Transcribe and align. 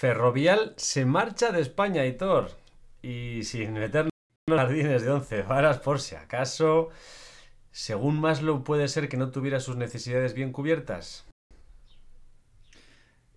Ferrovial 0.00 0.72
se 0.78 1.04
marcha 1.04 1.52
de 1.52 1.60
España, 1.60 2.06
Hitor. 2.06 2.52
Y 3.02 3.42
sin 3.42 3.74
meternos 3.74 4.08
en 4.46 4.56
jardines 4.56 5.02
de 5.02 5.10
once 5.10 5.42
varas 5.42 5.78
por 5.80 6.00
si 6.00 6.14
acaso, 6.14 6.88
según 7.70 8.18
Maslow 8.18 8.64
puede 8.64 8.88
ser 8.88 9.10
que 9.10 9.18
no 9.18 9.30
tuviera 9.30 9.60
sus 9.60 9.76
necesidades 9.76 10.32
bien 10.32 10.52
cubiertas. 10.52 11.26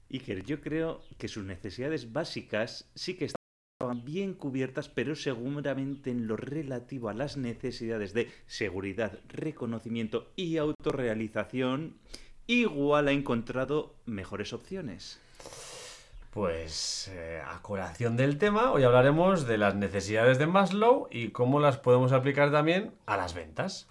Iker, 0.10 0.46
yo 0.46 0.62
creo 0.62 1.02
que 1.18 1.28
sus 1.28 1.44
necesidades 1.44 2.14
básicas 2.14 2.90
sí 2.96 3.16
que 3.16 3.26
estaban 3.26 4.06
bien 4.06 4.34
cubiertas, 4.34 4.88
pero 4.88 5.18
seguramente 5.18 6.12
en 6.12 6.28
lo 6.28 6.38
relativo 6.38 7.10
a 7.10 7.14
las 7.14 7.36
necesidades 7.36 8.14
de 8.14 8.32
seguridad, 8.48 9.20
reconocimiento 9.28 10.32
y 10.38 10.56
autorrealización, 10.56 11.98
igual 12.48 13.10
ha 13.10 13.12
encontrado 13.12 13.98
mejores 14.06 14.54
opciones. 14.54 15.20
Pues 16.34 17.12
eh, 17.14 17.44
a 17.46 17.62
colación 17.62 18.18
del 18.18 18.40
tema, 18.40 18.72
hoy 18.72 18.84
hablaremos 18.84 19.46
de 19.46 19.60
las 19.60 19.76
necesidades 19.76 20.40
de 20.40 20.48
Maslow 20.48 21.08
y 21.12 21.28
cómo 21.28 21.60
las 21.60 21.78
podemos 21.78 22.12
aplicar 22.12 22.52
también 22.52 22.92
a 23.06 23.18
las 23.18 23.36
ventas. 23.36 23.88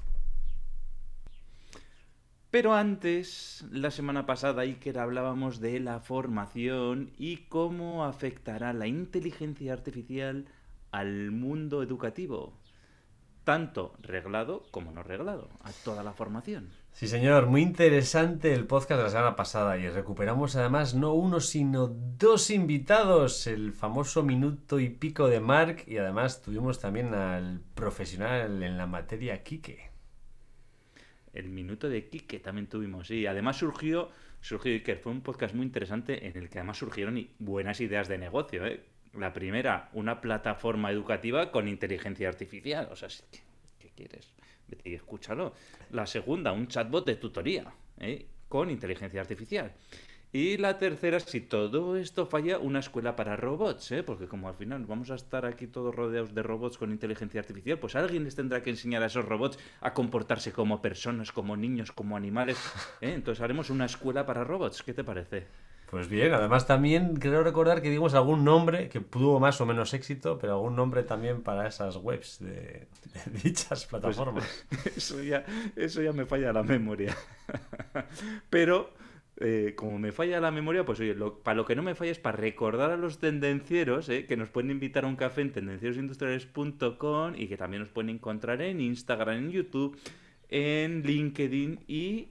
Pero 2.50 2.74
antes, 2.74 3.64
la 3.70 3.92
semana 3.92 4.27
pasada, 4.27 4.62
Iker, 4.62 4.98
hablábamos 4.98 5.60
de 5.60 5.78
la 5.78 6.00
formación 6.00 7.12
y 7.16 7.47
cómo 7.48 8.05
afectará 8.05 8.72
la 8.72 8.88
inteligencia 8.88 9.72
artificial 9.72 10.47
al 10.91 11.30
mundo 11.30 11.80
educativo, 11.80 12.55
tanto 13.45 13.95
reglado 14.01 14.64
como 14.70 14.92
no 14.92 15.02
reglado, 15.02 15.48
a 15.62 15.73
toda 15.84 16.02
la 16.02 16.12
formación. 16.12 16.70
Sí, 16.92 17.09
señor, 17.09 17.46
muy 17.46 17.62
interesante 17.62 18.52
el 18.52 18.66
podcast 18.66 18.98
de 18.98 19.05
la 19.05 19.10
semana 19.10 19.37
pasada 19.37 19.78
y 19.78 19.88
recuperamos 19.88 20.56
además 20.56 20.95
no 20.95 21.14
uno, 21.14 21.41
sino 21.41 21.88
dos 21.88 22.50
invitados, 22.50 23.47
el 23.47 23.73
famoso 23.73 24.23
minuto 24.23 24.78
y 24.78 24.91
pico 24.91 25.28
de 25.28 25.41
Mark 25.41 25.84
y 25.86 25.97
además 25.97 26.42
tuvimos 26.42 26.81
también 26.81 27.14
al 27.14 27.61
profesional 27.75 28.62
en 28.62 28.77
la 28.77 28.86
materia 28.86 29.42
Quique. 29.42 29.91
El 31.33 31.48
minuto 31.48 31.88
de 31.88 32.09
Quique 32.09 32.41
también 32.41 32.66
tuvimos, 32.66 33.11
y 33.11 33.27
además 33.27 33.56
surgió, 33.56 34.11
surgió 34.42 34.83
que 34.83 34.97
fue 34.97 35.12
un 35.12 35.22
podcast 35.22 35.55
muy 35.55 35.64
interesante 35.64 36.27
en 36.27 36.36
el 36.36 36.50
que 36.50 36.59
además 36.59 36.77
surgieron 36.77 37.27
buenas 37.38 37.81
ideas 37.81 38.06
de 38.09 38.19
negocio. 38.19 38.66
¿eh? 38.66 38.84
La 39.14 39.32
primera, 39.32 39.91
una 39.92 40.20
plataforma 40.20 40.91
educativa 40.91 41.50
con 41.50 41.68
inteligencia 41.68 42.28
artificial, 42.28 42.88
o 42.91 42.96
sea, 42.96 43.08
¿qué 43.78 43.91
quieres? 43.94 44.32
y 44.84 44.94
escúchalo. 44.94 45.54
La 45.91 46.06
segunda, 46.06 46.52
un 46.52 46.69
chatbot 46.69 47.06
de 47.06 47.16
tutoría 47.16 47.72
¿eh? 47.98 48.27
con 48.48 48.70
inteligencia 48.70 49.20
artificial. 49.20 49.72
Y 50.34 50.56
la 50.56 50.78
tercera, 50.78 51.20
si 51.20 51.42
todo 51.42 51.94
esto 51.98 52.24
falla, 52.24 52.58
una 52.58 52.78
escuela 52.78 53.16
para 53.16 53.36
robots, 53.36 53.92
¿eh? 53.92 54.02
porque 54.02 54.27
como 54.27 54.48
al 54.48 54.54
final 54.54 54.86
vamos 54.86 55.10
a 55.10 55.14
estar 55.14 55.44
aquí 55.44 55.66
todos 55.66 55.94
rodeados 55.94 56.34
de 56.34 56.42
robots 56.42 56.78
con 56.78 56.91
inteligencia 56.91 57.41
artificial, 57.41 57.78
pues 57.78 57.97
alguien 57.97 58.24
les 58.24 58.34
tendrá 58.34 58.62
que 58.62 58.70
enseñar 58.70 59.02
a 59.02 59.06
esos 59.06 59.26
robots 59.26 59.58
a 59.82 59.92
comportarse 59.92 60.50
como 60.50 60.80
personas, 60.80 61.32
como 61.32 61.54
niños, 61.54 61.92
como 61.92 62.16
animales. 62.16 62.56
¿eh? 63.02 63.12
Entonces 63.12 63.42
haremos 63.42 63.69
una 63.69 63.84
escuela 63.84 64.24
para 64.24 64.42
robots. 64.42 64.82
¿Qué 64.82 64.94
te 64.94 65.04
parece? 65.04 65.47
Pues 65.92 66.08
bien, 66.08 66.32
además 66.32 66.66
también 66.66 67.16
creo 67.16 67.44
recordar 67.44 67.82
que 67.82 67.90
dimos 67.90 68.14
algún 68.14 68.44
nombre 68.44 68.88
que 68.88 69.00
tuvo 69.00 69.38
más 69.38 69.60
o 69.60 69.66
menos 69.66 69.92
éxito, 69.92 70.38
pero 70.38 70.54
algún 70.54 70.74
nombre 70.74 71.02
también 71.02 71.42
para 71.42 71.68
esas 71.68 71.96
webs 71.96 72.38
de, 72.40 72.86
dichas 73.44 73.68
pues, 73.68 74.00
plataformas. 74.00 74.66
eso, 74.96 75.22
ya, 75.22 75.44
eso 75.76 76.00
ya 76.00 76.14
me 76.14 76.24
falla 76.24 76.50
la 76.50 76.62
memoria. 76.62 77.14
pero 78.48 78.88
eh, 79.36 79.74
como 79.76 79.98
me 79.98 80.12
falla 80.12 80.40
la 80.40 80.50
memoria, 80.50 80.86
pues 80.86 80.98
oye, 80.98 81.14
para 81.42 81.56
lo 81.56 81.66
que 81.66 81.76
no 81.76 81.82
me 81.82 81.94
falla 81.94 82.12
es 82.12 82.18
para 82.18 82.38
recordar 82.38 82.90
a 82.90 82.96
los 82.96 83.18
tendencieros 83.18 84.08
eh, 84.08 84.24
que 84.24 84.38
nos 84.38 84.48
pueden 84.48 84.70
invitar 84.70 85.04
a 85.04 85.08
un 85.08 85.16
café 85.16 85.42
en 85.42 85.52
tendencierosindustriales.com 85.52 87.34
y 87.36 87.48
que 87.48 87.58
también 87.58 87.82
nos 87.82 87.90
pueden 87.90 88.08
encontrar 88.08 88.62
en 88.62 88.80
Instagram, 88.80 89.36
en 89.36 89.50
YouTube, 89.50 89.98
en 90.48 91.02
LinkedIn 91.02 91.81
y 91.86 92.28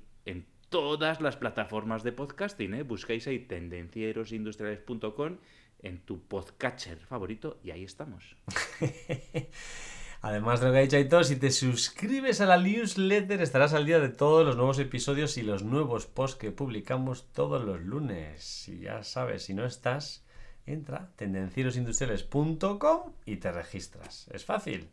todas 0.71 1.21
las 1.21 1.35
plataformas 1.35 2.01
de 2.01 2.13
podcasting. 2.13 2.73
¿eh? 2.73 2.81
Buscáis 2.83 3.27
ahí 3.27 3.39
tendencierosindustriales.com 3.39 5.37
en 5.83 5.99
tu 5.99 6.23
podcatcher 6.23 6.97
favorito 6.97 7.59
y 7.63 7.69
ahí 7.71 7.83
estamos. 7.83 8.37
Además 10.21 10.61
de 10.61 10.67
lo 10.67 10.71
que 10.71 10.77
ha 10.77 10.81
dicho 10.81 10.95
Aitor, 10.97 11.25
si 11.25 11.35
te 11.35 11.51
suscribes 11.51 12.41
a 12.41 12.45
la 12.45 12.57
newsletter 12.57 13.41
estarás 13.41 13.73
al 13.73 13.85
día 13.85 13.99
de 13.99 14.09
todos 14.09 14.45
los 14.45 14.55
nuevos 14.55 14.79
episodios 14.79 15.37
y 15.37 15.41
los 15.41 15.63
nuevos 15.63 16.05
posts 16.07 16.37
que 16.37 16.51
publicamos 16.51 17.31
todos 17.33 17.63
los 17.63 17.81
lunes. 17.81 18.69
Y 18.69 18.79
ya 18.79 19.03
sabes, 19.03 19.43
si 19.43 19.53
no 19.53 19.65
estás, 19.65 20.23
entra 20.65 21.11
tendencierosindustriales.com 21.17 23.13
y 23.25 23.35
te 23.37 23.51
registras. 23.51 24.29
Es 24.31 24.45
fácil. 24.45 24.89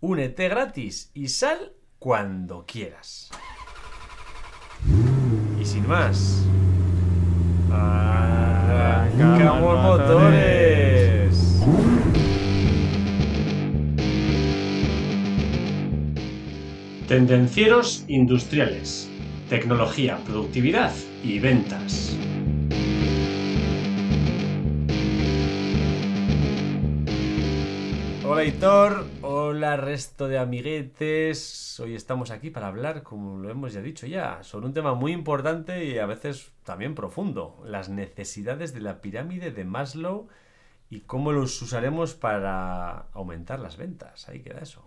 Únete 0.00 0.48
gratis 0.48 1.10
y 1.12 1.28
sal 1.28 1.74
cuando 1.98 2.64
quieras. 2.64 3.30
Y 5.64 5.66
sin 5.66 5.88
más, 5.88 6.44
arrancamos 7.72 9.82
motores. 9.82 11.62
Tendencieros 17.08 18.04
industriales, 18.08 19.08
tecnología, 19.48 20.18
productividad 20.26 20.92
y 21.22 21.38
ventas. 21.38 22.14
Hola 28.34 28.46
Hitor, 28.46 29.06
hola 29.22 29.76
resto 29.76 30.26
de 30.26 30.38
amiguetes. 30.38 31.78
Hoy 31.78 31.94
estamos 31.94 32.32
aquí 32.32 32.50
para 32.50 32.66
hablar, 32.66 33.04
como 33.04 33.38
lo 33.38 33.48
hemos 33.48 33.72
ya 33.72 33.80
dicho 33.80 34.08
ya, 34.08 34.42
sobre 34.42 34.66
un 34.66 34.74
tema 34.74 34.94
muy 34.94 35.12
importante 35.12 35.84
y 35.84 35.98
a 35.98 36.06
veces 36.06 36.50
también 36.64 36.96
profundo, 36.96 37.62
las 37.64 37.90
necesidades 37.90 38.74
de 38.74 38.80
la 38.80 39.00
pirámide 39.00 39.52
de 39.52 39.64
Maslow 39.64 40.26
y 40.90 41.02
cómo 41.02 41.30
los 41.30 41.62
usaremos 41.62 42.14
para 42.14 43.06
aumentar 43.12 43.60
las 43.60 43.76
ventas. 43.76 44.28
Ahí 44.28 44.40
queda 44.40 44.58
eso. 44.58 44.82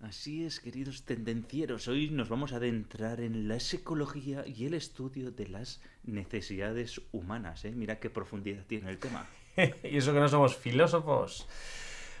Así 0.00 0.46
es, 0.46 0.58
queridos 0.58 1.02
tendencieros, 1.02 1.88
hoy 1.88 2.08
nos 2.08 2.30
vamos 2.30 2.54
a 2.54 2.56
adentrar 2.56 3.20
en 3.20 3.48
la 3.48 3.60
psicología 3.60 4.44
y 4.46 4.64
el 4.64 4.72
estudio 4.72 5.30
de 5.30 5.46
las 5.48 5.82
necesidades 6.04 7.02
humanas. 7.12 7.66
¿eh? 7.66 7.72
Mira 7.76 8.00
qué 8.00 8.08
profundidad 8.08 8.64
tiene 8.66 8.88
el 8.88 8.96
tema. 8.96 9.26
y 9.58 9.98
eso 9.98 10.14
que 10.14 10.20
no 10.20 10.28
somos 10.30 10.56
filósofos. 10.56 11.46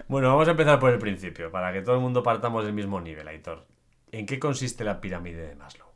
Bueno, 0.08 0.28
vamos 0.28 0.48
a 0.48 0.52
empezar 0.52 0.78
por 0.78 0.92
el 0.92 0.98
principio, 0.98 1.50
para 1.50 1.72
que 1.72 1.82
todo 1.82 1.96
el 1.96 2.00
mundo 2.00 2.22
partamos 2.22 2.64
del 2.64 2.74
mismo 2.74 3.00
nivel, 3.00 3.26
Aitor. 3.28 3.66
¿En 4.12 4.26
qué 4.26 4.38
consiste 4.38 4.84
la 4.84 5.00
pirámide 5.00 5.48
de 5.48 5.56
Maslow? 5.56 5.88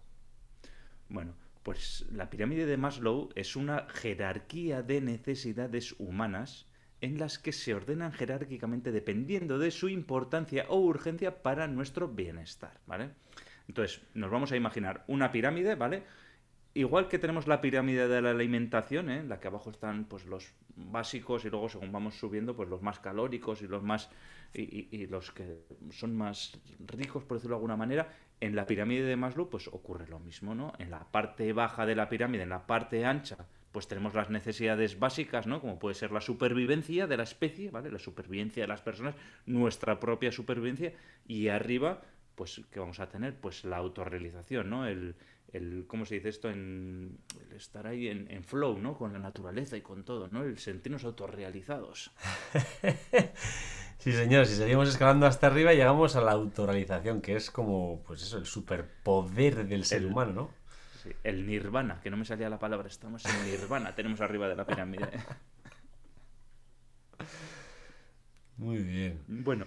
Bueno, 1.09 1.35
pues 1.63 2.07
la 2.11 2.31
pirámide 2.31 2.67
de 2.67 2.77
Maslow 2.77 3.31
es 3.35 3.57
una 3.57 3.87
jerarquía 3.89 4.83
de 4.83 5.01
necesidades 5.01 5.95
humanas 5.99 6.67
en 7.01 7.19
las 7.19 7.39
que 7.39 7.53
se 7.53 7.75
ordenan 7.75 8.13
jerárquicamente 8.13 8.93
dependiendo 8.93 9.59
de 9.59 9.71
su 9.71 9.89
importancia 9.89 10.67
o 10.69 10.79
urgencia 10.81 11.43
para 11.43 11.67
nuestro 11.67 12.09
bienestar, 12.09 12.81
¿vale? 12.87 13.11
Entonces, 13.69 14.03
nos 14.15 14.31
vamos 14.31 14.53
a 14.53 14.57
imaginar 14.57 15.05
una 15.07 15.31
pirámide, 15.31 15.77
¿vale? 15.77 16.03
Igual 16.73 17.09
que 17.09 17.19
tenemos 17.19 17.49
la 17.49 17.61
pirámide 17.61 18.07
de 18.07 18.23
la 18.23 18.31
alimentación, 18.31 19.11
¿eh? 19.11 19.19
en 19.19 19.29
la 19.29 19.41
que 19.41 19.49
abajo 19.49 19.71
están 19.71 20.05
pues 20.05 20.25
los 20.27 20.53
básicos 20.77 21.45
y 21.45 21.51
luego 21.51 21.69
según 21.69 21.93
vamos 21.93 22.19
subiendo 22.19 22.55
pues 22.55 22.69
los 22.69 22.83
más 22.83 23.01
calóricos 23.01 23.63
y 23.63 23.69
los 23.69 23.83
más 23.83 24.09
y, 24.53 25.07
los 25.07 25.31
que 25.31 25.59
son 25.91 26.17
más 26.17 26.59
ricos 26.87 27.25
por 27.25 27.37
decirlo 27.37 27.55
de 27.55 27.59
alguna 27.59 27.77
manera 27.77 28.09
en 28.41 28.57
la 28.57 28.67
pirámide 28.67 29.05
de 29.05 29.17
Maslow 29.17 29.49
pues 29.49 29.69
ocurre 29.69 30.09
lo 30.09 30.19
mismo 30.19 30.55
no 30.55 30.73
en 30.79 30.91
la 30.91 31.05
parte 31.11 31.53
baja 31.53 31.87
de 31.87 31.95
la 31.95 32.09
pirámide 32.09 32.43
en 32.43 32.49
la 32.49 32.67
parte 32.67 33.05
ancha 33.05 33.47
pues 33.73 33.87
tenemos 33.87 34.15
las 34.15 34.31
necesidades 34.31 34.99
básicas 34.99 35.47
no 35.47 35.61
como 35.61 35.79
puede 35.79 35.95
ser 35.95 36.11
la 36.11 36.21
supervivencia 36.21 37.07
de 37.07 37.17
la 37.17 37.23
especie 37.25 37.71
vale 37.71 37.91
la 37.91 37.99
supervivencia 37.99 38.65
de 38.65 38.69
las 38.69 38.83
personas 38.83 39.15
nuestra 39.47 40.01
propia 40.01 40.33
supervivencia 40.33 40.93
y 41.27 41.49
arriba 41.49 42.01
pues 42.35 42.63
qué 42.73 42.81
vamos 42.81 43.01
a 43.01 43.09
tener 43.09 43.37
pues 43.37 43.65
la 43.65 43.77
autorrealización 43.77 44.71
no 44.71 44.87
el 44.87 45.15
el, 45.53 45.85
¿cómo 45.87 46.05
se 46.05 46.17
dice 46.17 46.29
esto? 46.29 46.51
En, 46.51 47.19
el 47.49 47.57
estar 47.57 47.87
ahí 47.87 48.09
en, 48.09 48.45
flow, 48.45 48.79
¿no? 48.79 48.97
Con 48.97 49.13
la 49.13 49.19
naturaleza 49.19 49.77
y 49.77 49.83
con 49.83 50.05
todo, 50.05 50.29
¿no? 50.29 50.43
El 50.45 50.59
sentirnos 50.59 51.05
autorrealizados. 51.05 52.13
sí, 53.99 54.13
señor, 54.13 54.47
si 54.47 54.57
seguimos 54.57 54.89
escalando 54.89 55.27
hasta 55.27 55.49
arriba 55.49 55.73
llegamos 55.73 56.17
a 56.17 56.21
la 56.21 56.33
autorrealización, 56.33 57.21
que 57.21 57.37
es 57.37 57.51
como, 57.51 58.03
pues 58.07 58.23
eso, 58.23 58.39
el 58.39 58.47
superpoder 58.47 59.67
del 59.67 59.85
ser 59.85 60.07
humano, 60.07 60.33
¿no? 60.33 60.51
Sí, 61.03 61.11
el 61.25 61.47
nirvana, 61.47 62.01
que 62.03 62.11
no 62.11 62.17
me 62.17 62.25
salía 62.25 62.51
la 62.51 62.59
palabra, 62.59 62.89
estamos 62.89 63.25
en 63.25 63.51
nirvana, 63.51 63.95
tenemos 63.95 64.21
arriba 64.21 64.49
de 64.49 64.57
la 64.57 64.67
pirámide. 64.67 65.09
Muy 68.59 68.83
bien. 68.83 69.23
Bueno, 69.27 69.67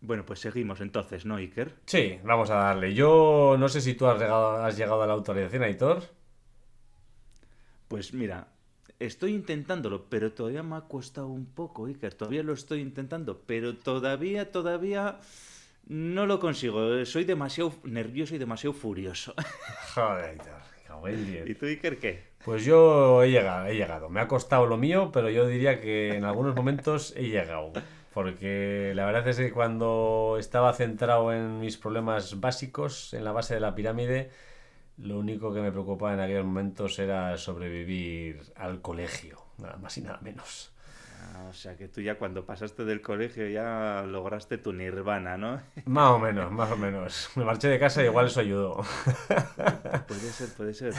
bueno, 0.00 0.24
pues 0.24 0.40
seguimos 0.40 0.80
entonces, 0.80 1.24
¿no, 1.24 1.36
Iker? 1.36 1.74
Sí, 1.86 2.18
vamos 2.22 2.50
a 2.50 2.54
darle. 2.54 2.94
Yo 2.94 3.56
no 3.58 3.68
sé 3.68 3.80
si 3.80 3.94
tú 3.94 4.06
has 4.06 4.18
llegado, 4.20 4.64
has 4.64 4.76
llegado 4.76 5.02
a 5.02 5.06
la 5.06 5.14
autorización, 5.14 5.62
Aitor. 5.62 6.02
Pues 7.88 8.14
mira, 8.14 8.48
estoy 8.98 9.34
intentándolo, 9.34 10.06
pero 10.08 10.32
todavía 10.32 10.62
me 10.62 10.76
ha 10.76 10.82
costado 10.82 11.28
un 11.28 11.46
poco, 11.46 11.86
Iker. 11.86 12.14
Todavía 12.14 12.42
lo 12.42 12.52
estoy 12.52 12.80
intentando, 12.80 13.42
pero 13.46 13.76
todavía, 13.76 14.52
todavía 14.52 15.18
no 15.86 16.26
lo 16.26 16.38
consigo. 16.38 17.04
Soy 17.04 17.24
demasiado 17.24 17.72
nervioso 17.84 18.34
y 18.34 18.38
demasiado 18.38 18.74
furioso. 18.74 19.34
Joder, 19.94 20.24
Aitor. 20.24 20.68
¿Y 21.46 21.54
tú, 21.54 21.66
Iker, 21.66 21.98
qué? 21.98 22.28
Pues 22.44 22.64
yo 22.64 23.22
he 23.22 23.30
llegado, 23.30 23.66
he 23.66 23.74
llegado. 23.74 24.08
Me 24.08 24.20
ha 24.20 24.28
costado 24.28 24.66
lo 24.66 24.76
mío, 24.76 25.10
pero 25.12 25.30
yo 25.30 25.46
diría 25.46 25.80
que 25.80 26.14
en 26.16 26.24
algunos 26.24 26.54
momentos 26.54 27.14
he 27.16 27.28
llegado. 27.28 27.72
Porque 28.18 28.94
la 28.96 29.06
verdad 29.06 29.28
es 29.28 29.36
que 29.36 29.52
cuando 29.52 30.38
estaba 30.40 30.72
centrado 30.72 31.32
en 31.32 31.60
mis 31.60 31.76
problemas 31.76 32.40
básicos, 32.40 33.14
en 33.14 33.22
la 33.22 33.30
base 33.30 33.54
de 33.54 33.60
la 33.60 33.76
pirámide, 33.76 34.32
lo 34.96 35.20
único 35.20 35.54
que 35.54 35.60
me 35.60 35.70
preocupaba 35.70 36.14
en 36.14 36.18
aquellos 36.18 36.44
momentos 36.44 36.98
era 36.98 37.36
sobrevivir 37.36 38.42
al 38.56 38.80
colegio, 38.80 39.38
nada 39.58 39.76
más 39.76 39.96
y 39.98 40.00
nada 40.00 40.18
menos. 40.20 40.72
Ah, 41.20 41.46
o 41.50 41.52
sea 41.52 41.76
que 41.76 41.88
tú 41.88 42.00
ya 42.00 42.16
cuando 42.18 42.46
pasaste 42.46 42.84
del 42.84 43.02
colegio 43.02 43.48
ya 43.48 44.04
lograste 44.06 44.58
tu 44.58 44.72
nirvana, 44.72 45.36
¿no? 45.36 45.60
Más 45.86 46.10
o 46.10 46.18
menos, 46.18 46.52
más 46.52 46.70
o 46.70 46.76
menos. 46.76 47.30
Me 47.36 47.44
marché 47.44 47.68
de 47.68 47.78
casa 47.78 48.02
y 48.02 48.06
igual 48.06 48.26
eso 48.26 48.40
ayudó. 48.40 48.84
Puede 50.06 50.20
ser, 50.32 50.48
puede 50.56 50.74
ser. 50.74 50.94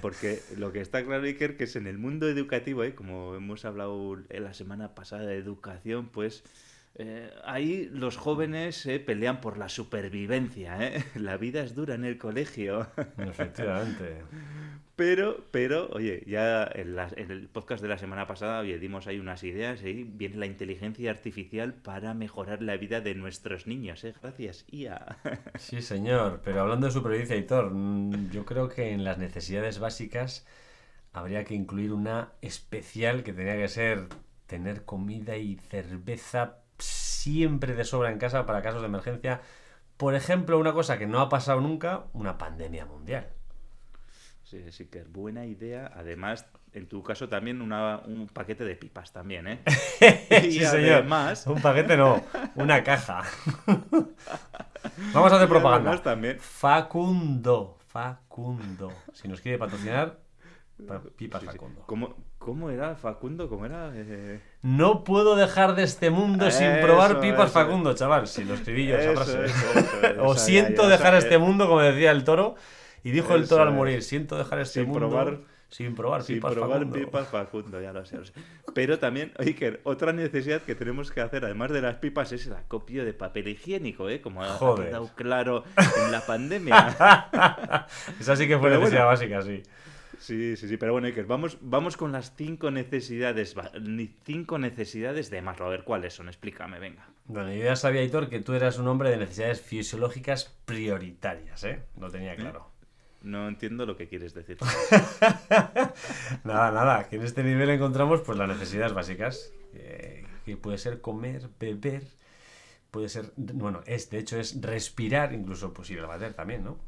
Porque 0.00 0.40
lo 0.56 0.72
que 0.72 0.80
está 0.80 1.04
claro, 1.04 1.24
Iker, 1.24 1.56
que 1.56 1.64
es 1.64 1.76
en 1.76 1.86
el 1.86 1.98
mundo 1.98 2.28
educativo, 2.28 2.84
¿eh? 2.84 2.94
como 2.94 3.34
hemos 3.34 3.64
hablado 3.64 4.18
en 4.28 4.44
la 4.44 4.54
semana 4.54 4.94
pasada 4.94 5.26
de 5.26 5.36
educación, 5.36 6.08
pues 6.08 6.44
eh, 7.00 7.30
ahí 7.44 7.88
los 7.92 8.16
jóvenes 8.16 8.84
eh, 8.86 8.98
pelean 8.98 9.40
por 9.40 9.56
la 9.56 9.68
supervivencia. 9.68 10.84
¿eh? 10.84 11.04
La 11.14 11.36
vida 11.36 11.62
es 11.62 11.74
dura 11.74 11.94
en 11.94 12.04
el 12.04 12.18
colegio. 12.18 12.88
Efectivamente. 13.18 14.22
Pero, 14.98 15.44
pero, 15.52 15.88
oye, 15.92 16.24
ya 16.26 16.68
en, 16.74 16.98
en 16.98 17.30
el 17.30 17.48
podcast 17.48 17.80
de 17.80 17.86
la 17.86 17.98
semana 17.98 18.26
pasada, 18.26 18.58
oye, 18.58 18.80
dimos 18.80 19.06
ahí 19.06 19.20
unas 19.20 19.44
ideas, 19.44 19.80
y 19.84 20.02
viene 20.02 20.34
la 20.34 20.46
inteligencia 20.46 21.12
artificial 21.12 21.72
para 21.72 22.14
mejorar 22.14 22.62
la 22.62 22.76
vida 22.76 23.00
de 23.00 23.14
nuestros 23.14 23.68
niños, 23.68 24.02
¿eh? 24.02 24.12
Gracias, 24.20 24.64
IA. 24.72 25.18
Sí, 25.56 25.82
señor. 25.82 26.40
Pero 26.42 26.62
hablando 26.62 26.88
de 26.88 26.92
supervivencia, 26.92 27.36
Hitor, 27.36 27.70
mm, 27.70 28.30
yo 28.30 28.44
creo 28.44 28.68
que 28.68 28.90
en 28.90 29.04
las 29.04 29.18
necesidades 29.18 29.78
básicas 29.78 30.44
habría 31.12 31.44
que 31.44 31.54
incluir 31.54 31.92
una 31.92 32.32
especial 32.42 33.22
que 33.22 33.32
tenía 33.32 33.54
que 33.56 33.68
ser 33.68 34.08
tener 34.48 34.84
comida 34.84 35.36
y 35.36 35.58
cerveza 35.70 36.58
siempre 36.80 37.76
de 37.76 37.84
sobra 37.84 38.10
en 38.10 38.18
casa 38.18 38.46
para 38.46 38.62
casos 38.62 38.80
de 38.80 38.88
emergencia. 38.88 39.42
Por 39.96 40.16
ejemplo, 40.16 40.58
una 40.58 40.72
cosa 40.72 40.98
que 40.98 41.06
no 41.06 41.20
ha 41.20 41.28
pasado 41.28 41.60
nunca, 41.60 42.06
una 42.14 42.36
pandemia 42.36 42.84
mundial. 42.84 43.37
Sí, 44.48 44.64
sí, 44.72 44.86
que 44.86 45.00
es 45.00 45.12
buena 45.12 45.44
idea. 45.44 45.90
Además, 45.94 46.46
en 46.72 46.86
tu 46.88 47.02
caso 47.02 47.28
también 47.28 47.60
una- 47.60 47.98
un 48.06 48.28
paquete 48.28 48.64
de 48.64 48.76
pipas 48.76 49.12
también, 49.12 49.46
¿eh? 49.46 49.60
Sí, 50.42 50.64
señor. 50.64 50.92
además, 50.94 51.46
Un 51.46 51.60
paquete 51.60 51.96
no, 51.98 52.22
una 52.54 52.82
caja. 52.82 53.24
Vamos 55.12 55.32
a 55.32 55.36
hacer 55.36 55.46
y 55.48 55.50
propaganda. 55.50 56.02
también. 56.02 56.38
Facundo, 56.40 57.78
Facundo. 57.88 58.92
Si 59.12 59.28
nos 59.28 59.40
quiere 59.40 59.58
patrocinar, 59.58 60.18
pa- 60.86 61.02
pipas 61.16 61.40
Sí, 61.42 61.46
sí. 61.48 61.52
Facundo. 61.52 61.82
¿Cómo, 61.86 62.16
¿Cómo 62.38 62.70
era 62.70 62.94
Facundo? 62.94 63.48
¿Cómo 63.48 63.66
era? 63.66 63.90
Eh, 63.94 64.40
No 64.62 65.04
puedo 65.04 65.36
dejar 65.36 65.74
de 65.74 65.82
este 65.82 66.08
mundo 66.10 66.50
sin 66.50 66.80
probar 66.80 67.20
pipas 67.20 67.50
eso. 67.50 67.60
Facundo, 67.60 67.94
chaval. 67.94 68.26
Si 68.26 68.44
lo 68.44 68.54
escribí 68.54 68.86
yo 68.86 68.96
esa 68.96 69.12
frase. 69.12 69.44
eso, 69.44 70.22
o 70.22 70.34
siento 70.36 70.88
dejar 70.88 71.14
este 71.16 71.36
mundo, 71.38 71.66
como 71.68 71.80
decía 71.82 72.10
el 72.12 72.24
toro. 72.24 72.54
Y 73.04 73.10
dijo 73.10 73.34
el 73.34 73.48
toro 73.48 73.62
al 73.64 73.72
morir, 73.72 74.02
siento 74.02 74.36
dejar 74.36 74.58
este 74.60 74.80
Sin 74.80 74.90
mundo 74.90 75.08
probar- 75.10 75.40
sin 75.70 75.94
probar 75.94 76.22
Sin 76.22 76.36
pipas 76.36 76.54
probar 76.54 76.78
Facundo. 76.78 76.98
pipas 76.98 77.28
Facundo, 77.28 77.80
ya 77.82 77.92
lo 77.92 78.04
sé, 78.06 78.16
lo 78.16 78.24
sé. 78.24 78.32
Pero 78.74 78.98
también, 78.98 79.32
Iker, 79.38 79.80
otra 79.84 80.12
necesidad 80.14 80.62
que 80.62 80.74
tenemos 80.74 81.10
que 81.12 81.20
hacer, 81.20 81.44
además 81.44 81.70
de 81.70 81.82
las 81.82 81.96
pipas, 81.96 82.32
es 82.32 82.46
el 82.46 82.54
acopio 82.54 83.04
de 83.04 83.12
papel 83.12 83.48
higiénico, 83.48 84.08
¿eh? 84.08 84.20
Como 84.22 84.42
ha- 84.42 84.58
quedado 84.76 85.10
claro 85.14 85.64
en 85.76 86.10
la 86.10 86.22
pandemia. 86.22 86.96
Esa 88.20 88.34
sí 88.36 88.48
que 88.48 88.56
fue 88.58 88.68
Pero 88.70 88.80
necesidad 88.80 89.04
bueno. 89.04 89.10
básica, 89.10 89.42
sí. 89.42 89.62
Sí, 90.18 90.56
sí, 90.56 90.68
sí, 90.68 90.76
pero 90.78 90.92
bueno, 90.92 91.06
Iker, 91.06 91.26
vamos, 91.26 91.58
vamos 91.60 91.96
con 91.96 92.10
las 92.12 92.34
cinco 92.34 92.70
necesidades, 92.72 93.54
cinco 94.24 94.58
necesidades 94.58 95.30
de 95.30 95.42
Maslow. 95.42 95.68
A 95.68 95.70
ver, 95.70 95.84
¿cuáles 95.84 96.14
son? 96.14 96.28
Explícame, 96.28 96.78
venga. 96.80 97.06
Bueno, 97.26 97.52
yo 97.52 97.62
ya 97.62 97.76
sabía, 97.76 98.02
Hitor, 98.02 98.28
que 98.28 98.40
tú 98.40 98.54
eras 98.54 98.78
un 98.78 98.88
hombre 98.88 99.10
de 99.10 99.18
necesidades 99.18 99.60
fisiológicas 99.60 100.56
prioritarias, 100.64 101.62
¿eh? 101.64 101.82
Lo 102.00 102.10
tenía 102.10 102.34
claro. 102.34 102.66
No 103.28 103.46
entiendo 103.46 103.84
lo 103.84 103.96
que 103.96 104.08
quieres 104.08 104.32
decir. 104.32 104.56
Nada, 106.44 106.70
nada, 106.72 107.08
que 107.08 107.16
en 107.16 107.22
este 107.22 107.42
nivel 107.42 107.68
encontramos 107.68 108.22
pues 108.22 108.38
las 108.38 108.48
necesidades 108.48 108.94
básicas, 108.94 109.52
eh, 109.74 110.24
que 110.46 110.56
puede 110.56 110.78
ser 110.78 111.02
comer, 111.02 111.50
beber, 111.60 112.04
puede 112.90 113.10
ser, 113.10 113.30
bueno, 113.36 113.82
es, 113.84 114.08
de 114.08 114.18
hecho 114.18 114.40
es 114.40 114.62
respirar, 114.62 115.34
incluso 115.34 115.74
pues 115.74 115.90
ir 115.90 116.00
al 116.00 116.06
bater 116.06 116.32
también, 116.32 116.64
¿no? 116.64 116.78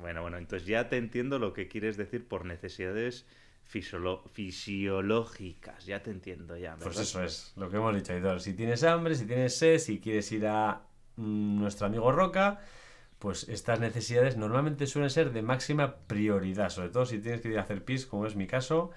Bueno, 0.00 0.22
bueno, 0.22 0.38
entonces 0.38 0.68
ya 0.68 0.88
te 0.88 0.98
entiendo 0.98 1.40
lo 1.40 1.52
que 1.52 1.66
quieres 1.66 1.96
decir 1.96 2.28
por 2.28 2.44
necesidades 2.44 3.26
fisiológicas. 3.64 5.84
Ya 5.84 6.00
te 6.00 6.12
entiendo, 6.12 6.56
ya. 6.56 6.76
Pues 6.76 6.96
eso 6.98 7.24
es, 7.24 7.54
lo 7.56 7.68
que 7.68 7.78
hemos 7.78 7.92
dicho, 7.94 8.12
Aitor. 8.12 8.40
Si 8.40 8.54
tienes 8.54 8.84
hambre, 8.84 9.16
si 9.16 9.26
tienes 9.26 9.58
sed, 9.58 9.78
si 9.78 9.98
quieres 9.98 10.30
ir 10.30 10.46
a 10.46 10.82
mm, 11.16 11.58
nuestro 11.58 11.88
amigo 11.88 12.12
Roca, 12.12 12.60
pues 13.18 13.48
estas 13.48 13.80
necesidades 13.80 14.36
normalmente 14.36 14.86
suelen 14.86 15.10
ser 15.10 15.32
de 15.32 15.42
máxima 15.42 15.96
prioridad, 16.06 16.70
sobre 16.70 16.90
todo 16.90 17.06
si 17.06 17.18
tienes 17.18 17.40
que 17.40 17.48
ir 17.48 17.58
a 17.58 17.62
hacer 17.62 17.84
pis, 17.84 18.06
como 18.06 18.26
es 18.26 18.36
mi 18.36 18.46
caso. 18.46 18.90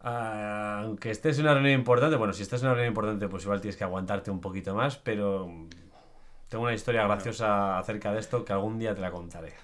Aunque 0.00 1.10
estés 1.10 1.38
en 1.38 1.44
una 1.44 1.54
reunión 1.54 1.78
importante, 1.78 2.16
bueno, 2.16 2.32
si 2.32 2.42
estás 2.42 2.60
en 2.60 2.66
una 2.66 2.74
reunión 2.74 2.90
importante, 2.92 3.28
pues 3.28 3.44
igual 3.44 3.60
tienes 3.60 3.76
que 3.76 3.84
aguantarte 3.84 4.30
un 4.30 4.40
poquito 4.40 4.74
más, 4.74 4.96
pero 4.96 5.50
tengo 6.48 6.64
una 6.64 6.74
historia 6.74 7.04
graciosa 7.04 7.78
acerca 7.78 8.12
de 8.12 8.20
esto 8.20 8.44
que 8.44 8.52
algún 8.52 8.78
día 8.78 8.94
te 8.94 9.00
la 9.00 9.10
contaré. 9.10 9.54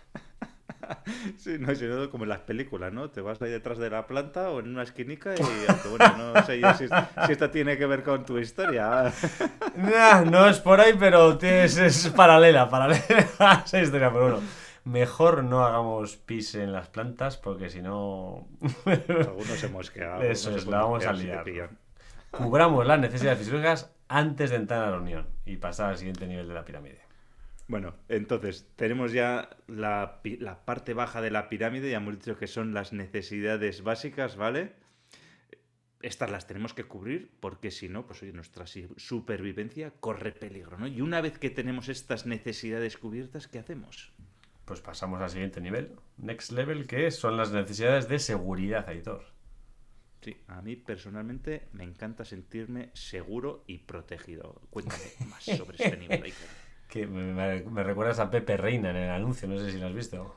Sí, 1.36 1.56
no, 1.58 1.74
si 1.74 1.84
no, 1.86 2.10
como 2.10 2.24
en 2.24 2.30
las 2.30 2.40
películas, 2.40 2.92
¿no? 2.92 3.10
Te 3.10 3.20
vas 3.20 3.40
ahí 3.42 3.50
detrás 3.50 3.78
de 3.78 3.90
la 3.90 4.06
planta 4.06 4.50
o 4.50 4.60
en 4.60 4.68
una 4.68 4.82
esquinica 4.82 5.34
y, 5.34 5.40
aunque, 5.68 5.88
bueno, 5.88 6.32
no 6.34 6.42
sé 6.44 6.60
yo 6.60 6.72
si, 6.74 6.86
si 6.88 7.32
esto 7.32 7.50
tiene 7.50 7.76
que 7.78 7.86
ver 7.86 8.02
con 8.02 8.24
tu 8.24 8.38
historia. 8.38 9.12
Nah, 9.76 10.22
no 10.22 10.46
es 10.46 10.58
por 10.58 10.80
ahí, 10.80 10.94
pero 10.98 11.38
tienes, 11.38 11.78
es 11.78 12.08
paralela, 12.10 12.68
paralela 12.68 13.28
a 13.38 13.62
esa 13.64 13.80
historia. 13.80 14.10
Pero 14.10 14.22
bueno, 14.22 14.42
mejor 14.84 15.44
no 15.44 15.64
hagamos 15.64 16.16
pis 16.16 16.54
en 16.54 16.72
las 16.72 16.88
plantas 16.88 17.36
porque 17.36 17.70
si 17.70 17.80
no 17.80 18.48
Algunos 18.84 19.58
se 19.58 19.68
mosquean. 19.68 20.22
Eso 20.22 20.54
es, 20.54 20.66
la 20.66 20.82
vamos 20.82 21.06
a 21.06 21.12
liar. 21.12 21.44
cubramos 22.30 22.86
las 22.86 22.98
necesidades 22.98 23.38
fisiológicas 23.38 23.92
antes 24.08 24.50
de 24.50 24.56
entrar 24.56 24.82
a 24.82 24.86
la 24.86 24.92
reunión 24.92 25.28
y 25.46 25.56
pasar 25.56 25.90
al 25.90 25.98
siguiente 25.98 26.26
nivel 26.26 26.48
de 26.48 26.54
la 26.54 26.64
pirámide. 26.64 27.09
Bueno, 27.70 27.94
entonces, 28.08 28.68
tenemos 28.74 29.12
ya 29.12 29.48
la, 29.68 30.20
la 30.40 30.64
parte 30.64 30.92
baja 30.92 31.22
de 31.22 31.30
la 31.30 31.48
pirámide, 31.48 31.88
ya 31.88 31.98
hemos 31.98 32.16
dicho 32.16 32.36
que 32.36 32.48
son 32.48 32.74
las 32.74 32.92
necesidades 32.92 33.84
básicas, 33.84 34.34
¿vale? 34.34 34.72
Estas 36.02 36.32
las 36.32 36.48
tenemos 36.48 36.74
que 36.74 36.82
cubrir 36.82 37.30
porque 37.38 37.70
si 37.70 37.88
no, 37.88 38.08
pues 38.08 38.24
oye, 38.24 38.32
nuestra 38.32 38.64
supervivencia 38.66 39.92
corre 40.00 40.32
peligro, 40.32 40.78
¿no? 40.78 40.88
Y 40.88 41.00
una 41.00 41.20
vez 41.20 41.38
que 41.38 41.48
tenemos 41.48 41.88
estas 41.88 42.26
necesidades 42.26 42.96
cubiertas, 42.96 43.46
¿qué 43.46 43.60
hacemos? 43.60 44.12
Pues 44.64 44.80
pasamos 44.80 45.20
al 45.20 45.30
siguiente 45.30 45.60
nivel, 45.60 45.94
next 46.16 46.50
level, 46.50 46.88
que 46.88 47.08
son 47.12 47.36
las 47.36 47.52
necesidades 47.52 48.08
de 48.08 48.18
seguridad, 48.18 48.88
Aitor. 48.88 49.26
Sí, 50.22 50.36
a 50.48 50.60
mí 50.60 50.74
personalmente 50.74 51.68
me 51.72 51.84
encanta 51.84 52.24
sentirme 52.24 52.90
seguro 52.94 53.62
y 53.68 53.78
protegido. 53.78 54.60
Cuéntame 54.70 55.04
más 55.28 55.44
sobre 55.44 55.84
este 55.84 55.96
nivel. 55.96 56.24
Iker. 56.24 56.48
Que 56.90 57.06
me, 57.06 57.32
me- 57.32 57.62
me 57.62 57.84
recuerdas 57.84 58.18
a 58.18 58.30
Pepe 58.30 58.56
Reina 58.56 58.90
en 58.90 58.96
el 58.96 59.10
anuncio, 59.10 59.46
no 59.48 59.56
sé 59.58 59.70
si 59.70 59.78
lo 59.78 59.86
has 59.86 59.94
visto. 59.94 60.34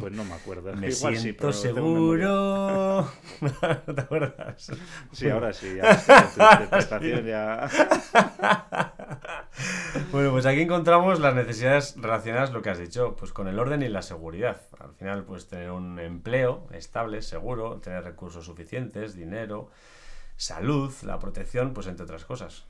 Pues 0.00 0.12
no 0.12 0.24
me 0.24 0.34
acuerdo. 0.34 0.72
Me 0.76 0.88
Igual 0.88 1.16
siento 1.16 1.52
seguro. 1.52 3.08
¿No 3.86 3.94
te 3.94 4.00
acuerdas? 4.00 4.72
Sí, 5.12 5.28
ahora 5.30 5.52
sí, 5.52 5.76
ya 5.76 5.92
interpretación 6.62 7.26
ya... 7.26 7.68
Bueno, 10.10 10.30
pues 10.32 10.46
aquí 10.46 10.60
encontramos 10.62 11.20
las 11.20 11.34
necesidades 11.34 11.94
relacionadas, 11.96 12.52
lo 12.52 12.62
que 12.62 12.70
has 12.70 12.78
dicho, 12.78 13.14
pues 13.16 13.32
con 13.32 13.48
el 13.48 13.58
orden 13.58 13.82
y 13.82 13.88
la 13.88 14.02
seguridad. 14.02 14.60
Al 14.78 14.94
final, 14.94 15.24
pues 15.24 15.48
tener 15.48 15.70
un 15.70 15.98
empleo 15.98 16.66
estable, 16.72 17.22
seguro, 17.22 17.78
tener 17.80 18.02
recursos 18.04 18.44
suficientes, 18.46 19.14
dinero, 19.14 19.70
salud, 20.36 20.92
la 21.04 21.18
protección, 21.18 21.72
pues 21.74 21.86
entre 21.86 22.04
otras 22.04 22.24
cosas. 22.24 22.64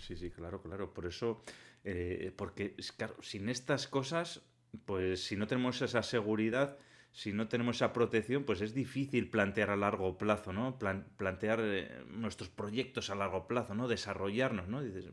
Sí, 0.00 0.16
sí, 0.16 0.30
claro, 0.30 0.60
claro. 0.62 0.92
Por 0.94 1.06
eso, 1.06 1.42
eh, 1.84 2.32
porque, 2.36 2.74
claro, 2.96 3.16
sin 3.22 3.48
estas 3.48 3.86
cosas, 3.88 4.42
pues 4.86 5.24
si 5.24 5.36
no 5.36 5.46
tenemos 5.46 5.80
esa 5.82 6.02
seguridad, 6.02 6.78
si 7.12 7.32
no 7.32 7.46
tenemos 7.46 7.76
esa 7.76 7.92
protección, 7.92 8.44
pues 8.44 8.60
es 8.60 8.74
difícil 8.74 9.30
plantear 9.30 9.70
a 9.70 9.76
largo 9.76 10.18
plazo, 10.18 10.52
¿no? 10.52 10.78
Plan- 10.78 11.06
plantear 11.16 11.60
eh, 11.62 12.04
nuestros 12.08 12.48
proyectos 12.50 13.10
a 13.10 13.14
largo 13.14 13.46
plazo, 13.46 13.74
¿no? 13.74 13.86
Desarrollarnos, 13.86 14.66
¿no? 14.66 14.82
Dices, 14.82 15.06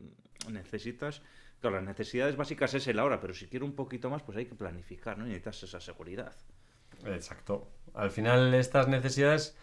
necesitas, 0.50 1.22
claro, 1.60 1.76
las 1.76 1.84
necesidades 1.84 2.36
básicas 2.36 2.74
es 2.74 2.88
el 2.88 2.98
ahora, 2.98 3.20
pero 3.20 3.34
si 3.34 3.46
quiero 3.46 3.66
un 3.66 3.76
poquito 3.76 4.10
más, 4.10 4.22
pues 4.24 4.36
hay 4.36 4.46
que 4.46 4.56
planificar, 4.56 5.16
¿no? 5.16 5.26
Y 5.26 5.28
necesitas 5.28 5.62
esa 5.62 5.80
seguridad. 5.80 6.34
Exacto. 7.04 7.68
Al 7.94 8.10
final, 8.10 8.52
estas 8.54 8.88
necesidades 8.88 9.56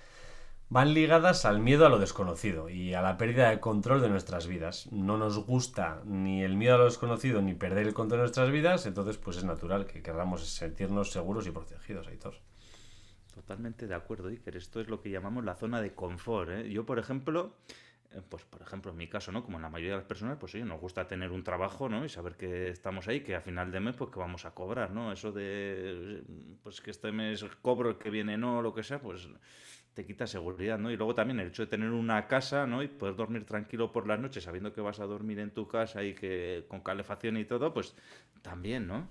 van 0.70 0.94
ligadas 0.94 1.46
al 1.46 1.60
miedo 1.60 1.86
a 1.86 1.90
lo 1.90 1.98
desconocido 1.98 2.70
y 2.70 2.94
a 2.94 3.02
la 3.02 3.18
pérdida 3.18 3.50
de 3.50 3.60
control 3.60 4.02
de 4.02 4.10
nuestras 4.10 4.48
vidas. 4.48 4.88
No 4.92 5.18
nos 5.18 5.46
gusta 5.46 6.02
ni 6.06 6.44
el 6.44 6.56
miedo 6.56 6.76
a 6.76 6.78
lo 6.78 6.86
desconocido 6.86 7.42
ni 7.42 7.56
perder 7.56 7.88
el 7.88 7.94
control 7.94 8.20
de 8.20 8.24
nuestras 8.24 8.52
vidas, 8.52 8.86
entonces 8.86 9.18
pues 9.18 9.38
es 9.38 9.44
natural 9.44 9.88
que 9.88 10.04
queramos 10.04 10.48
sentirnos 10.48 11.12
seguros 11.12 11.48
y 11.48 11.52
protegidos, 11.52 12.08
Aitor. 12.08 12.36
Totalmente 13.34 13.88
de 13.88 13.96
acuerdo, 13.96 14.28
Iker. 14.28 14.58
Esto 14.58 14.80
es 14.80 14.88
lo 14.90 15.02
que 15.02 15.10
llamamos 15.10 15.44
la 15.44 15.56
zona 15.56 15.82
de 15.82 15.94
confort. 15.94 16.50
¿eh? 16.52 16.70
Yo, 16.70 16.86
por 16.86 17.00
ejemplo, 17.00 17.56
eh, 18.12 18.22
pues 18.28 18.44
por 18.44 18.62
ejemplo, 18.62 18.92
en 18.92 18.98
mi 18.98 19.08
caso, 19.08 19.32
¿no? 19.32 19.44
Como 19.44 19.58
en 19.58 19.62
la 19.62 19.70
mayoría 19.70 19.92
de 19.92 19.98
las 19.98 20.08
personas, 20.08 20.38
pues 20.40 20.52
sí, 20.52 20.62
nos 20.62 20.80
gusta 20.82 21.08
tener 21.08 21.32
un 21.32 21.44
trabajo, 21.44 21.90
¿no? 21.90 22.04
Y 22.04 22.10
saber 22.10 22.36
que 22.36 22.70
estamos 22.70 23.08
ahí, 23.08 23.22
que 23.22 23.36
a 23.36 23.42
final 23.42 23.72
de 23.72 23.80
mes, 23.80 23.96
pues 23.96 24.12
que 24.12 24.20
vamos 24.20 24.46
a 24.46 24.54
cobrar, 24.54 24.92
¿no? 24.92 25.12
Eso 25.12 25.32
de, 25.32 26.24
pues 26.64 26.82
que 26.82 26.92
este 26.92 27.12
mes 27.12 27.44
cobro, 27.62 27.90
el 27.90 27.98
que 27.98 28.10
viene 28.10 28.38
no, 28.38 28.62
lo 28.62 28.74
que 28.74 28.84
sea, 28.84 29.00
pues 29.00 29.30
te 30.00 30.06
quita 30.06 30.28
seguridad, 30.28 30.80
¿no? 30.80 30.90
Y 30.92 30.96
luego 30.96 31.14
también 31.14 31.42
el 31.42 31.50
hecho 31.50 31.64
de 31.64 31.68
tener 31.68 31.90
una 31.90 32.26
casa, 32.26 32.66
¿no? 32.66 32.82
Y 32.82 32.88
poder 32.88 33.18
dormir 33.18 33.44
tranquilo 33.44 33.92
por 33.92 34.08
las 34.08 34.18
noches, 34.18 34.46
sabiendo 34.46 34.72
que 34.72 34.80
vas 34.80 35.02
a 35.02 35.06
dormir 35.06 35.40
en 35.40 35.52
tu 35.52 35.68
casa 35.68 36.04
y 36.04 36.16
que 36.16 36.64
con 36.70 36.80
calefacción 36.80 37.36
y 37.36 37.44
todo, 37.44 37.74
pues 37.74 37.96
también, 38.42 38.88
¿no? 38.88 39.10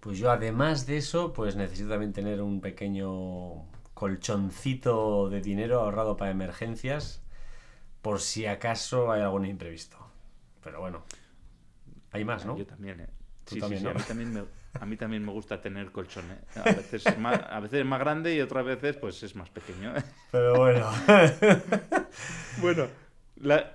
Pues 0.00 0.18
yo 0.18 0.32
además 0.32 0.84
de 0.86 0.96
eso, 0.96 1.32
pues 1.32 1.54
necesito 1.54 1.90
también 1.90 2.12
tener 2.12 2.42
un 2.42 2.60
pequeño 2.60 3.66
colchoncito 3.94 5.30
de 5.30 5.40
dinero 5.40 5.78
ahorrado 5.78 6.16
para 6.16 6.32
emergencias 6.32 7.22
por 8.02 8.20
si 8.20 8.46
acaso 8.46 9.12
hay 9.12 9.22
algún 9.22 9.46
imprevisto. 9.46 9.96
Pero 10.64 10.80
bueno, 10.80 11.04
hay 12.10 12.24
más, 12.24 12.44
¿no? 12.44 12.58
Yo 12.58 12.66
también, 12.66 12.98
¿eh? 12.98 13.10
Sí, 13.46 13.60
sí, 13.60 13.78
sí, 13.78 13.86
a, 13.86 13.94
mí 13.94 14.02
también 14.08 14.32
me, 14.32 14.42
a 14.80 14.86
mí 14.86 14.96
también 14.96 15.24
me 15.24 15.32
gusta 15.32 15.60
tener 15.60 15.92
colchón. 15.92 16.24
¿eh? 16.30 16.60
A, 16.60 16.64
veces 16.64 17.06
es 17.06 17.18
más, 17.18 17.40
a 17.48 17.60
veces 17.60 17.80
es 17.80 17.86
más 17.86 18.00
grande 18.00 18.34
y 18.34 18.40
otras 18.40 18.64
veces 18.64 18.96
pues 18.96 19.22
es 19.22 19.34
más 19.36 19.50
pequeño. 19.50 19.96
¿eh? 19.96 20.02
Pero 20.30 20.54
bueno. 20.56 20.90
bueno, 22.58 22.88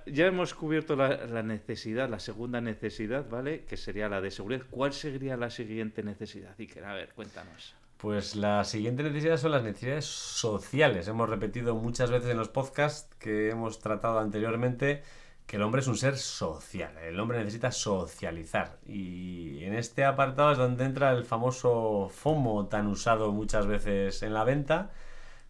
ya 0.06 0.26
hemos 0.26 0.54
cubierto 0.54 0.96
la, 0.96 1.26
la, 1.26 1.42
necesidad, 1.42 2.08
la 2.08 2.18
segunda 2.18 2.60
necesidad, 2.60 3.28
¿vale? 3.28 3.64
Que 3.64 3.76
sería 3.76 4.08
la 4.08 4.20
de 4.20 4.30
seguridad. 4.30 4.62
¿Cuál 4.70 4.92
sería 4.92 5.36
la 5.36 5.50
siguiente 5.50 6.02
necesidad, 6.02 6.54
Iker? 6.58 6.84
A 6.84 6.94
ver, 6.94 7.12
cuéntanos. 7.14 7.74
Pues 7.96 8.34
la 8.34 8.64
siguiente 8.64 9.02
necesidad 9.02 9.36
son 9.36 9.50
las 9.52 9.62
necesidades 9.62 10.06
sociales. 10.06 11.06
Hemos 11.06 11.28
repetido 11.28 11.74
muchas 11.74 12.10
veces 12.10 12.30
en 12.30 12.38
los 12.38 12.48
podcasts 12.48 13.14
que 13.18 13.50
hemos 13.50 13.78
tratado 13.78 14.20
anteriormente 14.20 15.02
que 15.50 15.56
el 15.56 15.64
hombre 15.64 15.80
es 15.80 15.88
un 15.88 15.96
ser 15.96 16.16
social. 16.16 16.96
El 16.98 17.18
hombre 17.18 17.38
necesita 17.38 17.72
socializar. 17.72 18.78
Y 18.86 19.64
en 19.64 19.74
este 19.74 20.04
apartado 20.04 20.52
es 20.52 20.58
donde 20.58 20.84
entra 20.84 21.10
el 21.10 21.24
famoso 21.24 22.08
FOMO 22.08 22.68
tan 22.68 22.86
usado 22.86 23.32
muchas 23.32 23.66
veces 23.66 24.22
en 24.22 24.32
la 24.32 24.44
venta. 24.44 24.92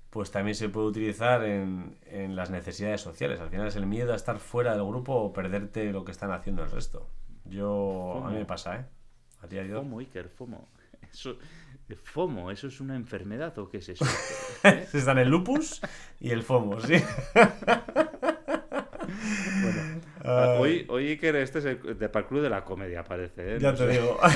Pues 0.09 0.30
también 0.30 0.54
se 0.54 0.71
puede 0.71 0.87
utilizar 0.87 1.45
en, 1.45 1.99
las 2.35 2.49
necesidades 2.49 3.02
sociales. 3.02 3.40
Al 3.40 3.50
final 3.50 3.66
es 3.66 3.76
el 3.76 3.85
miedo 3.85 4.14
a 4.14 4.16
estar 4.16 4.38
fuera 4.38 4.73
del 4.73 4.87
grupo 4.87 5.16
o 5.16 5.35
perderte 5.35 5.92
lo 5.92 6.02
que 6.02 6.12
están 6.12 6.33
haciendo 6.33 6.64
el 6.64 6.71
resto. 6.71 7.07
Yo, 7.45 8.23
a 8.25 8.30
mí 8.30 8.38
me 8.38 8.47
pasa, 8.47 8.76
¿eh? 8.76 8.87
A 9.42 9.49
ti, 9.49 9.59
FOMO, 9.59 9.99
Iker, 9.99 10.30
FOMO. 10.30 10.66
Eso, 11.12 11.37
FOMO, 12.04 12.50
¿eso 12.50 12.69
es 12.69 12.80
una 12.80 12.97
enfermedad 12.97 13.59
o 13.59 13.69
qué 13.69 13.76
es 13.76 13.90
eso? 13.90 14.07
Están 14.95 15.19
el 15.19 15.28
lupus 15.28 15.83
y 16.21 16.30
el 16.30 16.42
FOMO, 16.42 16.80
sí. 16.80 16.95
ah, 20.24 20.56
hoy, 20.58 20.86
hoy 20.88 21.08
Iker, 21.08 21.36
este 21.36 21.60
es 21.60 21.64
el 21.64 21.98
de 21.98 22.10
Club 22.10 22.42
de 22.42 22.50
la 22.50 22.64
comedia, 22.64 23.04
parece. 23.04 23.56
¿eh? 23.56 23.58
Ya 23.60 23.74
te 23.74 23.86
digo. 23.88 24.18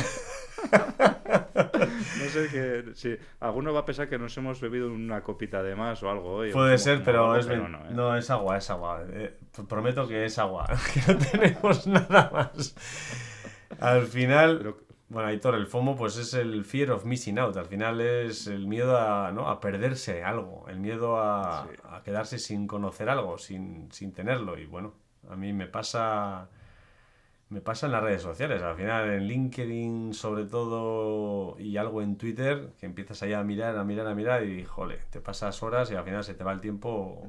no 1.53 2.29
sé 2.31 2.49
que 2.51 2.95
si 2.95 3.17
alguno 3.41 3.73
va 3.73 3.81
a 3.81 3.85
pensar 3.85 4.09
que 4.09 4.19
nos 4.19 4.37
hemos 4.37 4.61
bebido 4.61 4.93
una 4.93 5.23
copita 5.23 5.63
de 5.63 5.75
más 5.75 6.03
o 6.03 6.11
algo 6.11 6.35
hoy. 6.35 6.53
Puede 6.53 6.79
ser, 6.79 7.03
pero, 7.05 7.37
es 7.37 7.47
no, 7.47 7.55
¿eh? 7.55 7.69
no, 7.91 8.17
es 8.17 8.31
agua, 8.31 8.59
es 8.59 8.71
agua. 8.71 9.03
Eh, 9.11 9.37
prometo 9.69 10.09
que 10.09 10.25
es 10.25 10.39
agua, 10.39 10.67
que 10.95 11.13
no 11.13 11.19
tenemos 11.19 11.87
nada 11.87 12.31
más. 12.33 12.75
Al 13.81 14.07
final, 14.07 14.75
bueno, 15.09 15.29
Aitor, 15.29 15.55
el 15.55 15.67
FOMO 15.67 15.97
pues 15.97 16.17
es 16.17 16.35
el 16.35 16.65
fear 16.65 16.91
of 16.91 17.05
missing 17.05 17.39
out. 17.39 17.57
Al 17.57 17.67
final 17.67 18.01
es 18.01 18.47
el 18.47 18.67
miedo 18.67 18.99
a, 18.99 19.31
¿no? 19.33 19.49
a 19.49 19.61
perderse 19.61 20.25
algo, 20.25 20.67
el 20.69 20.81
miedo 20.81 21.19
a, 21.19 21.69
quedarse 22.05 22.39
sin 22.39 22.67
conocer 22.67 23.09
algo, 23.09 23.39
sin, 23.39 23.89
tenerlo. 24.15 24.59
Y 24.59 24.67
bueno, 24.67 24.95
a 25.31 25.37
mí 25.37 25.53
me 25.53 25.67
pasa, 25.67 26.49
me 27.49 27.61
pasa 27.61 27.87
en 27.87 27.93
las 27.93 28.03
redes 28.03 28.23
sociales. 28.23 28.63
Al 28.63 28.77
final 28.77 29.11
en 29.11 29.27
LinkedIn 29.27 30.15
sobre 30.15 30.45
todo 30.45 31.59
y 31.59 31.77
algo 31.77 32.03
en 32.03 32.17
Twitter, 32.17 32.73
que 32.79 32.87
empiezas 32.87 33.23
allá 33.23 33.41
a 33.41 33.45
mirar, 33.45 33.77
a 33.77 33.85
mirar, 33.85 34.07
a 34.07 34.15
mirar 34.15 34.45
y, 34.45 34.65
jole, 34.65 34.99
te 35.11 35.21
pasas 35.21 35.63
horas 35.63 35.91
y 35.91 35.95
al 35.95 36.05
final 36.05 36.25
se 36.25 36.35
te 36.35 36.45
va 36.45 36.53
el 36.53 36.61
tiempo. 36.61 37.29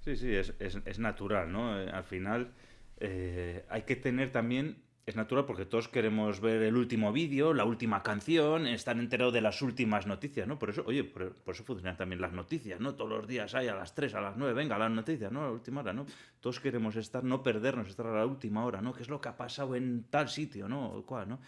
Sí, 0.00 0.16
sí, 0.16 0.34
es, 0.34 0.98
natural, 0.98 1.50
¿no? 1.50 1.80
Eh, 1.80 1.88
al 1.90 2.04
final 2.04 2.52
eh, 2.98 3.64
hay 3.70 3.82
que 3.82 3.96
tener 3.96 4.32
también 4.32 4.82
es 5.06 5.16
natural 5.16 5.44
porque 5.44 5.66
todos 5.66 5.88
queremos 5.88 6.40
ver 6.40 6.62
el 6.62 6.76
último 6.76 7.12
vídeo, 7.12 7.52
la 7.52 7.64
última 7.64 8.02
canción, 8.02 8.66
estar 8.66 8.96
enterados 8.96 9.34
de 9.34 9.42
las 9.42 9.60
últimas 9.60 10.06
noticias, 10.06 10.48
¿no? 10.48 10.58
Por 10.58 10.70
eso, 10.70 10.82
oye, 10.86 11.04
por, 11.04 11.34
eso 11.46 11.62
funcionan 11.62 11.96
también 11.96 12.22
las 12.22 12.32
noticias, 12.32 12.80
¿no? 12.80 12.94
Todos 12.94 13.10
los 13.10 13.28
días 13.28 13.54
hay 13.54 13.68
a 13.68 13.74
las 13.74 13.94
3, 13.94 14.14
a 14.14 14.20
las 14.22 14.36
9, 14.36 14.54
venga, 14.54 14.78
las 14.78 14.90
noticias, 14.90 15.30
¿no? 15.30 15.42
A 15.42 15.44
la 15.44 15.50
última 15.50 15.82
hora, 15.82 15.92
¿no? 15.92 16.06
Todos 16.40 16.58
queremos 16.58 16.96
estar, 16.96 17.22
no 17.22 17.42
perdernos, 17.42 17.88
estar 17.88 18.06
a 18.06 18.14
la 18.14 18.24
última 18.24 18.64
hora, 18.64 18.80
¿no? 18.80 18.94
¿Qué 18.94 19.02
es 19.02 19.10
lo 19.10 19.20
que 19.20 19.28
ha 19.28 19.36
pasado 19.36 19.76
en 19.76 20.04
tal 20.04 20.30
sitio, 20.30 20.68
¿no? 20.68 21.04
¿Cuál, 21.06 21.28
¿no? 21.28 21.40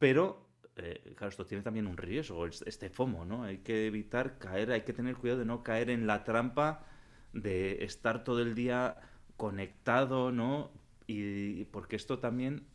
Pero, 0.00 0.48
eh, 0.74 1.12
claro, 1.14 1.28
esto 1.28 1.46
tiene 1.46 1.62
también 1.62 1.86
un 1.86 1.96
riesgo, 1.96 2.44
este 2.46 2.90
FOMO, 2.90 3.24
¿no? 3.24 3.44
Hay 3.44 3.58
que 3.58 3.86
evitar 3.86 4.38
caer, 4.38 4.72
hay 4.72 4.80
que 4.80 4.92
tener 4.92 5.14
cuidado 5.14 5.38
de 5.40 5.46
no 5.46 5.62
caer 5.62 5.90
en 5.90 6.08
la 6.08 6.24
trampa 6.24 6.86
de 7.32 7.84
estar 7.84 8.24
todo 8.24 8.40
el 8.40 8.56
día 8.56 8.96
conectado, 9.36 10.32
¿no? 10.32 10.72
Y 11.06 11.64
porque 11.66 11.96
esto 11.96 12.18
también 12.18 12.69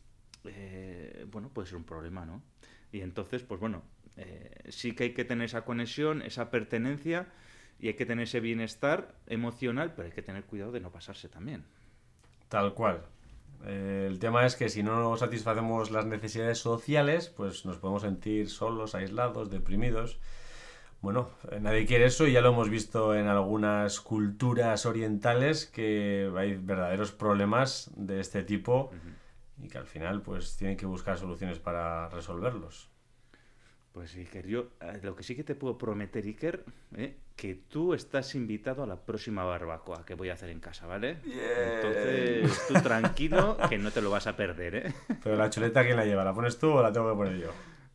eh, 0.48 1.26
bueno, 1.30 1.48
puede 1.48 1.68
ser 1.68 1.76
un 1.76 1.84
problema, 1.84 2.24
¿no? 2.24 2.42
Y 2.92 3.00
entonces, 3.00 3.42
pues 3.42 3.60
bueno, 3.60 3.82
eh, 4.16 4.50
sí 4.68 4.92
que 4.92 5.04
hay 5.04 5.14
que 5.14 5.24
tener 5.24 5.46
esa 5.46 5.64
conexión, 5.64 6.22
esa 6.22 6.50
pertenencia 6.50 7.28
y 7.78 7.88
hay 7.88 7.94
que 7.94 8.06
tener 8.06 8.24
ese 8.24 8.40
bienestar 8.40 9.14
emocional, 9.26 9.92
pero 9.94 10.06
hay 10.06 10.14
que 10.14 10.22
tener 10.22 10.44
cuidado 10.44 10.72
de 10.72 10.80
no 10.80 10.90
pasarse 10.90 11.28
también. 11.28 11.64
Tal 12.48 12.74
cual. 12.74 13.02
Eh, 13.64 14.06
el 14.08 14.18
tema 14.18 14.46
es 14.46 14.56
que 14.56 14.68
si 14.68 14.82
no 14.82 15.16
satisfacemos 15.16 15.90
las 15.90 16.06
necesidades 16.06 16.58
sociales, 16.58 17.28
pues 17.28 17.64
nos 17.66 17.78
podemos 17.78 18.02
sentir 18.02 18.48
solos, 18.48 18.94
aislados, 18.94 19.50
deprimidos. 19.50 20.18
Bueno, 21.02 21.30
nadie 21.60 21.86
quiere 21.86 22.06
eso 22.06 22.26
y 22.26 22.32
ya 22.32 22.40
lo 22.40 22.48
hemos 22.48 22.70
visto 22.70 23.14
en 23.14 23.26
algunas 23.26 24.00
culturas 24.00 24.86
orientales 24.86 25.66
que 25.66 26.30
hay 26.36 26.56
verdaderos 26.56 27.12
problemas 27.12 27.90
de 27.96 28.18
este 28.20 28.42
tipo 28.42 28.90
y 29.58 29.68
que 29.68 29.78
al 29.78 29.86
final 29.86 30.22
pues 30.22 30.56
tienen 30.56 30.76
que 30.76 30.86
buscar 30.86 31.18
soluciones 31.18 31.58
para 31.58 32.08
resolverlos. 32.08 32.90
Pues 33.92 34.14
Iker, 34.14 34.46
yo 34.46 34.68
eh, 34.82 35.00
lo 35.02 35.16
que 35.16 35.22
sí 35.22 35.34
que 35.34 35.42
te 35.42 35.54
puedo 35.54 35.78
prometer, 35.78 36.24
Iker, 36.24 36.64
eh, 36.96 37.16
que 37.34 37.54
tú 37.54 37.94
estás 37.94 38.34
invitado 38.34 38.82
a 38.82 38.86
la 38.86 38.96
próxima 38.96 39.42
barbacoa 39.44 40.04
que 40.04 40.14
voy 40.14 40.28
a 40.28 40.34
hacer 40.34 40.50
en 40.50 40.60
casa, 40.60 40.86
¿vale? 40.86 41.16
Entonces, 41.24 42.66
tú 42.68 42.74
tranquilo, 42.74 43.56
que 43.70 43.78
no 43.78 43.90
te 43.90 44.02
lo 44.02 44.10
vas 44.10 44.26
a 44.26 44.36
perder, 44.36 44.74
¿eh? 44.74 44.94
Pero 45.22 45.36
la 45.36 45.48
chuleta, 45.48 45.82
¿quién 45.82 45.96
la 45.96 46.04
lleva? 46.04 46.24
¿La 46.24 46.34
pones 46.34 46.58
tú 46.58 46.72
o 46.72 46.82
la 46.82 46.92
tengo 46.92 47.10
que 47.10 47.16
poner 47.16 47.38
yo? 47.38 47.52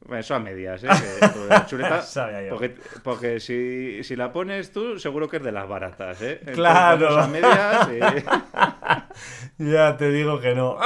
Eso 0.09 0.33
a 0.33 0.39
medias, 0.39 0.83
¿eh? 0.83 0.87
la 1.49 1.65
chuleta, 1.67 2.03
porque, 2.49 2.75
porque 3.03 3.39
si, 3.39 4.03
si, 4.03 4.15
la 4.15 4.31
pones 4.31 4.71
tú, 4.71 4.97
seguro 4.97 5.29
que 5.29 5.37
es 5.37 5.43
de 5.43 5.51
las 5.51 5.67
baratas, 5.67 6.19
¿eh? 6.23 6.41
claro. 6.53 7.19
A 7.19 7.27
medias, 7.27 7.87
ya 9.59 9.97
te 9.97 10.09
digo 10.09 10.39
que 10.39 10.55
no. 10.55 10.77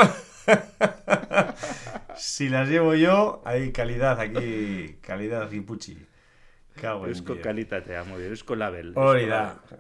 Si 2.16 2.50
las 2.50 2.70
llevo 2.70 2.96
yo, 2.96 3.42
hay 3.46 3.72
calidad 3.72 4.20
aquí, 4.20 4.98
calidad 5.02 5.52
y 5.52 5.62
puchi. 5.62 5.98
Cago 6.74 7.06
con 7.26 7.38
calita 7.38 7.84
te 7.84 7.96
amo, 7.96 8.16
con 8.46 8.60
label. 8.60 8.94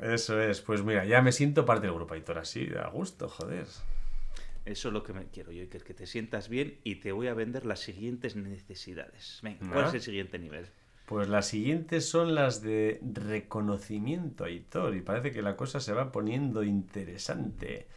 Eso 0.01 0.41
es. 0.41 0.62
Pues 0.62 0.84
mira, 0.84 1.05
ya 1.05 1.22
me 1.22 1.31
siento 1.31 1.65
parte 1.65 1.88
del 1.88 1.95
grupo 1.95 2.13
Aitor, 2.13 2.38
así, 2.38 2.69
a 2.81 2.88
gusto, 2.88 3.27
joder. 3.27 3.65
Eso 4.65 4.88
es 4.88 4.93
lo 4.93 5.03
que 5.03 5.13
me 5.13 5.25
quiero 5.27 5.51
yo, 5.51 5.69
que, 5.69 5.79
que 5.79 5.93
te 5.93 6.07
sientas 6.07 6.50
bien 6.50 6.79
y 6.84 6.95
te 6.95 7.12
voy 7.12 7.27
a 7.27 7.34
vender 7.34 7.65
las 7.65 7.81
siguientes 7.81 8.36
necesidades. 8.36 9.39
Venga, 9.43 9.60
¿cuál 9.72 9.88
es 9.88 9.93
el 9.93 10.01
siguiente 10.01 10.39
nivel? 10.39 10.67
Pues 11.05 11.27
las 11.27 11.48
siguientes 11.48 12.10
son 12.10 12.34
las 12.34 12.63
de 12.63 13.00
reconocimiento, 13.13 14.45
Aitor, 14.45 14.95
y 14.95 15.01
parece 15.01 15.31
que 15.31 15.43
la 15.43 15.55
cosa 15.55 15.79
se 15.79 15.93
va 15.93 16.12
poniendo 16.12 16.63
interesante. 16.63 17.88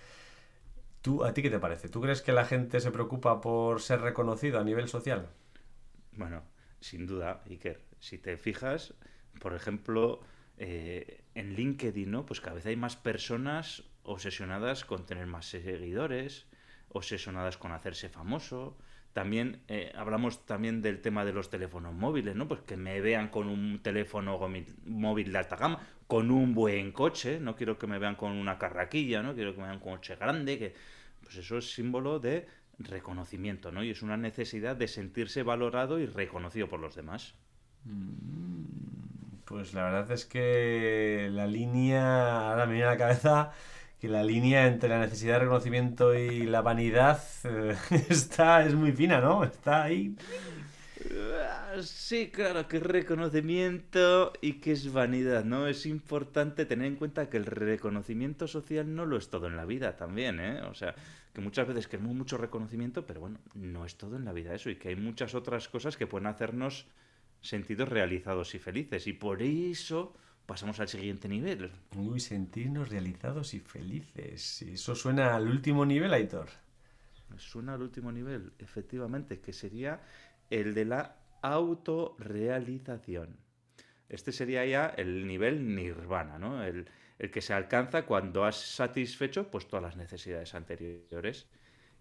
¿Tú, 1.09 1.25
¿A 1.25 1.33
ti 1.33 1.41
qué 1.41 1.49
te 1.49 1.59
parece? 1.59 1.89
¿Tú 1.89 2.03
crees 2.03 2.21
que 2.21 2.33
la 2.33 2.45
gente 2.45 2.81
se 2.81 2.91
preocupa 2.91 3.41
por 3.41 3.81
ser 3.81 4.03
reconocido 4.03 4.61
a 4.61 4.63
nivel 4.63 4.89
social? 4.89 5.31
Bueno, 6.13 6.43
sin 6.81 7.07
duda, 7.07 7.43
Iker. 7.49 7.81
Si 7.99 8.19
te 8.19 8.37
fijas, 8.37 8.93
por 9.41 9.55
ejemplo, 9.55 10.21
eh, 10.59 11.25
en 11.35 11.55
LinkedIn, 11.55 12.11
¿no? 12.11 12.27
Pues 12.27 12.43
cada 12.43 12.57
vez 12.57 12.67
hay 12.67 12.77
más 12.77 12.97
personas 12.97 13.85
obsesionadas 14.03 14.85
con 14.85 15.07
tener 15.07 15.25
más 15.25 15.47
seguidores, 15.47 16.45
obsesionadas 16.91 17.57
con 17.57 17.73
hacerse 17.73 18.11
famoso, 18.11 18.77
También 19.15 19.63
eh, 19.69 19.91
hablamos 19.97 20.45
también 20.45 20.83
del 20.83 21.01
tema 21.01 21.25
de 21.25 21.33
los 21.33 21.49
teléfonos 21.49 21.95
móviles, 21.95 22.37
¿no? 22.37 22.47
Pues 22.49 22.61
que 22.61 22.77
me 22.77 23.01
vean 23.01 23.29
con 23.31 23.49
un 23.49 23.81
teléfono 23.83 24.39
móvil 24.85 25.33
de 25.33 25.39
alta 25.39 25.57
gama, 25.57 25.81
con 26.07 26.31
un 26.31 26.55
buen 26.55 26.93
coche, 26.93 27.41
no 27.41 27.57
quiero 27.57 27.79
que 27.79 27.87
me 27.87 27.99
vean 27.99 28.15
con 28.15 28.33
una 28.33 28.59
carraquilla, 28.59 29.23
¿no? 29.23 29.35
Quiero 29.35 29.55
que 29.55 29.61
me 29.63 29.69
vean 29.69 29.81
con 29.81 29.93
un 29.93 29.97
coche 29.97 30.17
grande, 30.17 30.59
que 30.59 30.75
pues 31.29 31.45
eso 31.45 31.59
es 31.59 31.75
símbolo 31.75 32.21
de 32.21 32.47
reconocimiento, 32.79 33.71
¿no? 33.71 33.85
Y 33.85 33.91
es 33.91 34.01
una 34.01 34.17
necesidad 34.17 34.77
de 34.77 34.89
sentirse 34.89 35.43
valorado 35.43 35.99
y 35.99 36.07
reconocido 36.07 36.69
por 36.71 36.81
los 36.81 36.95
demás. 36.95 37.35
Mm, 37.85 38.65
pues 39.45 39.75
la 39.75 39.85
verdad 39.85 40.11
es 40.11 40.25
que 40.25 41.29
la 41.31 41.47
línea, 41.47 42.49
ahora 42.51 42.65
me 42.65 42.73
viene 42.73 42.89
a 42.89 42.93
la 42.93 42.97
cabeza 42.97 43.53
que 44.01 44.09
la 44.09 44.25
línea 44.25 44.67
entre 44.69 44.89
la 44.89 45.01
necesidad 45.01 45.35
de 45.35 45.41
reconocimiento 45.41 46.15
y 46.15 46.45
la 46.45 46.63
vanidad 46.63 47.23
eh, 47.45 47.77
está, 48.09 48.65
es 48.65 48.73
muy 48.73 48.93
fina, 48.93 49.21
¿no? 49.21 49.45
Está 49.45 49.83
ahí. 49.83 50.17
Ah, 51.45 51.75
sí, 51.83 52.31
claro, 52.31 52.67
que 52.69 52.79
es 52.79 52.83
reconocimiento 52.83 54.33
y 54.41 54.55
que 54.55 54.73
es 54.73 54.93
vanidad, 54.93 55.45
¿no? 55.45 55.67
Es 55.67 55.85
importante 55.85 56.65
tener 56.65 56.87
en 56.87 56.97
cuenta 56.97 57.29
que 57.29 57.37
el 57.37 57.45
reconocimiento 57.47 58.49
social 58.49 58.95
no 58.95 59.05
lo 59.05 59.19
es 59.19 59.29
todo 59.29 59.47
en 59.47 59.57
la 59.57 59.67
vida 59.67 59.97
también, 59.97 60.41
¿eh? 60.41 60.63
O 60.63 60.75
sea, 60.75 60.95
que 61.33 61.41
muchas 61.41 61.69
veces 61.69 61.89
queremos 61.89 62.15
mucho 62.15 62.39
reconocimiento, 62.39 63.07
pero 63.07 63.21
bueno, 63.21 63.39
no 63.55 63.85
es 63.85 63.97
todo 63.97 64.17
en 64.17 64.25
la 64.25 64.33
vida 64.33 64.55
eso 64.55 64.71
y 64.71 64.77
que 64.77 64.89
hay 64.89 64.97
muchas 64.97 65.35
otras 65.35 65.69
cosas 65.69 65.97
que 65.97 66.07
pueden 66.07 66.27
hacernos 66.27 66.87
sentidos 67.41 67.89
realizados 67.89 68.55
y 68.55 68.59
felices 68.59 69.07
y 69.07 69.13
por 69.13 69.43
eso 69.43 70.15
pasamos 70.47 70.81
al 70.81 70.89
siguiente 70.89 71.29
nivel. 71.29 71.71
Uy, 71.97 72.21
sentirnos 72.21 72.89
realizados 72.89 73.53
y 73.55 73.61
felices. 73.61 74.63
Eso 74.63 74.95
suena 74.95 75.37
al 75.37 75.47
último 75.47 75.85
nivel, 75.85 76.13
Aitor. 76.15 76.49
Suena 77.37 77.75
al 77.75 77.83
último 77.83 78.11
nivel, 78.11 78.53
efectivamente, 78.59 79.41
que 79.41 79.53
sería 79.53 80.01
el 80.49 80.73
de 80.75 80.87
la 80.87 81.17
autorrealización. 81.43 83.37
Este 84.09 84.33
sería 84.33 84.65
ya 84.65 84.87
el 84.87 85.27
nivel 85.27 85.75
nirvana, 85.75 86.39
¿no? 86.39 86.65
El, 86.65 86.89
que 87.33 87.41
se 87.41 87.53
alcanza 87.53 88.07
cuando 88.07 88.45
has 88.45 88.57
satisfecho 88.57 89.51
pues, 89.51 89.67
todas 89.67 89.83
las 89.83 89.97
necesidades 89.97 90.55
anteriores. 90.55 91.49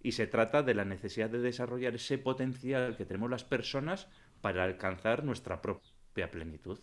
Y 0.03 0.11
se 0.11 0.27
trata 0.27 0.61
de 0.61 0.75
la 0.75 0.85
necesidad 0.85 1.29
de 1.29 1.39
desarrollar 1.39 1.95
ese 1.95 2.17
potencial 2.17 2.95
que 2.95 3.05
tenemos 3.05 3.29
las 3.29 3.43
personas 3.43 4.07
para 4.41 4.63
alcanzar 4.63 5.23
nuestra 5.23 5.61
propia 5.61 6.29
plenitud. 6.29 6.79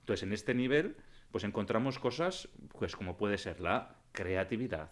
Entonces, 0.00 0.22
en 0.22 0.32
este 0.32 0.54
nivel, 0.54 0.96
pues 1.30 1.44
encontramos 1.44 1.98
cosas, 1.98 2.48
pues 2.78 2.96
como 2.96 3.16
puede 3.16 3.36
ser 3.36 3.60
la 3.60 3.96
creatividad, 4.12 4.90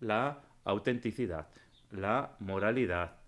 la 0.00 0.42
autenticidad, 0.64 1.48
la 1.90 2.36
moralidad, 2.40 3.18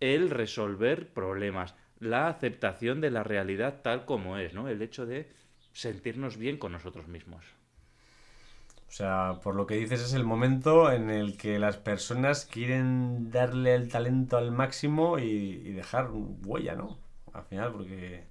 el 0.00 0.30
resolver 0.30 1.12
problemas, 1.12 1.74
la 2.02 2.28
aceptación 2.28 3.00
de 3.00 3.10
la 3.10 3.22
realidad 3.22 3.80
tal 3.82 4.04
como 4.04 4.36
es, 4.36 4.54
¿no? 4.54 4.68
El 4.68 4.82
hecho 4.82 5.06
de 5.06 5.30
sentirnos 5.72 6.36
bien 6.36 6.58
con 6.58 6.72
nosotros 6.72 7.08
mismos. 7.08 7.44
O 8.88 8.94
sea, 8.94 9.40
por 9.42 9.54
lo 9.54 9.66
que 9.66 9.76
dices 9.76 10.02
es 10.02 10.12
el 10.12 10.24
momento 10.24 10.92
en 10.92 11.08
el 11.08 11.38
que 11.38 11.58
las 11.58 11.78
personas 11.78 12.44
quieren 12.44 13.30
darle 13.30 13.74
el 13.74 13.88
talento 13.88 14.36
al 14.36 14.52
máximo 14.52 15.18
y, 15.18 15.24
y 15.24 15.72
dejar 15.72 16.10
huella, 16.12 16.74
¿no? 16.74 16.98
Al 17.32 17.44
final, 17.44 17.72
porque 17.72 18.26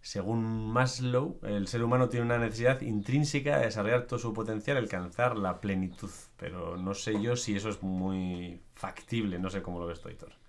según 0.00 0.72
Maslow, 0.72 1.38
el 1.42 1.68
ser 1.68 1.84
humano 1.84 2.08
tiene 2.08 2.26
una 2.26 2.38
necesidad 2.38 2.80
intrínseca 2.80 3.58
de 3.58 3.66
desarrollar 3.66 4.06
todo 4.08 4.18
su 4.18 4.32
potencial, 4.32 4.76
alcanzar 4.76 5.38
la 5.38 5.60
plenitud. 5.60 6.10
Pero 6.36 6.76
no 6.76 6.94
sé 6.94 7.22
yo 7.22 7.36
si 7.36 7.54
eso 7.54 7.68
es 7.68 7.82
muy 7.82 8.60
factible, 8.72 9.38
no 9.38 9.48
sé 9.50 9.62
cómo 9.62 9.78
lo 9.78 9.86
ves 9.86 10.00
tú, 10.00 10.08
Hitor. 10.08 10.41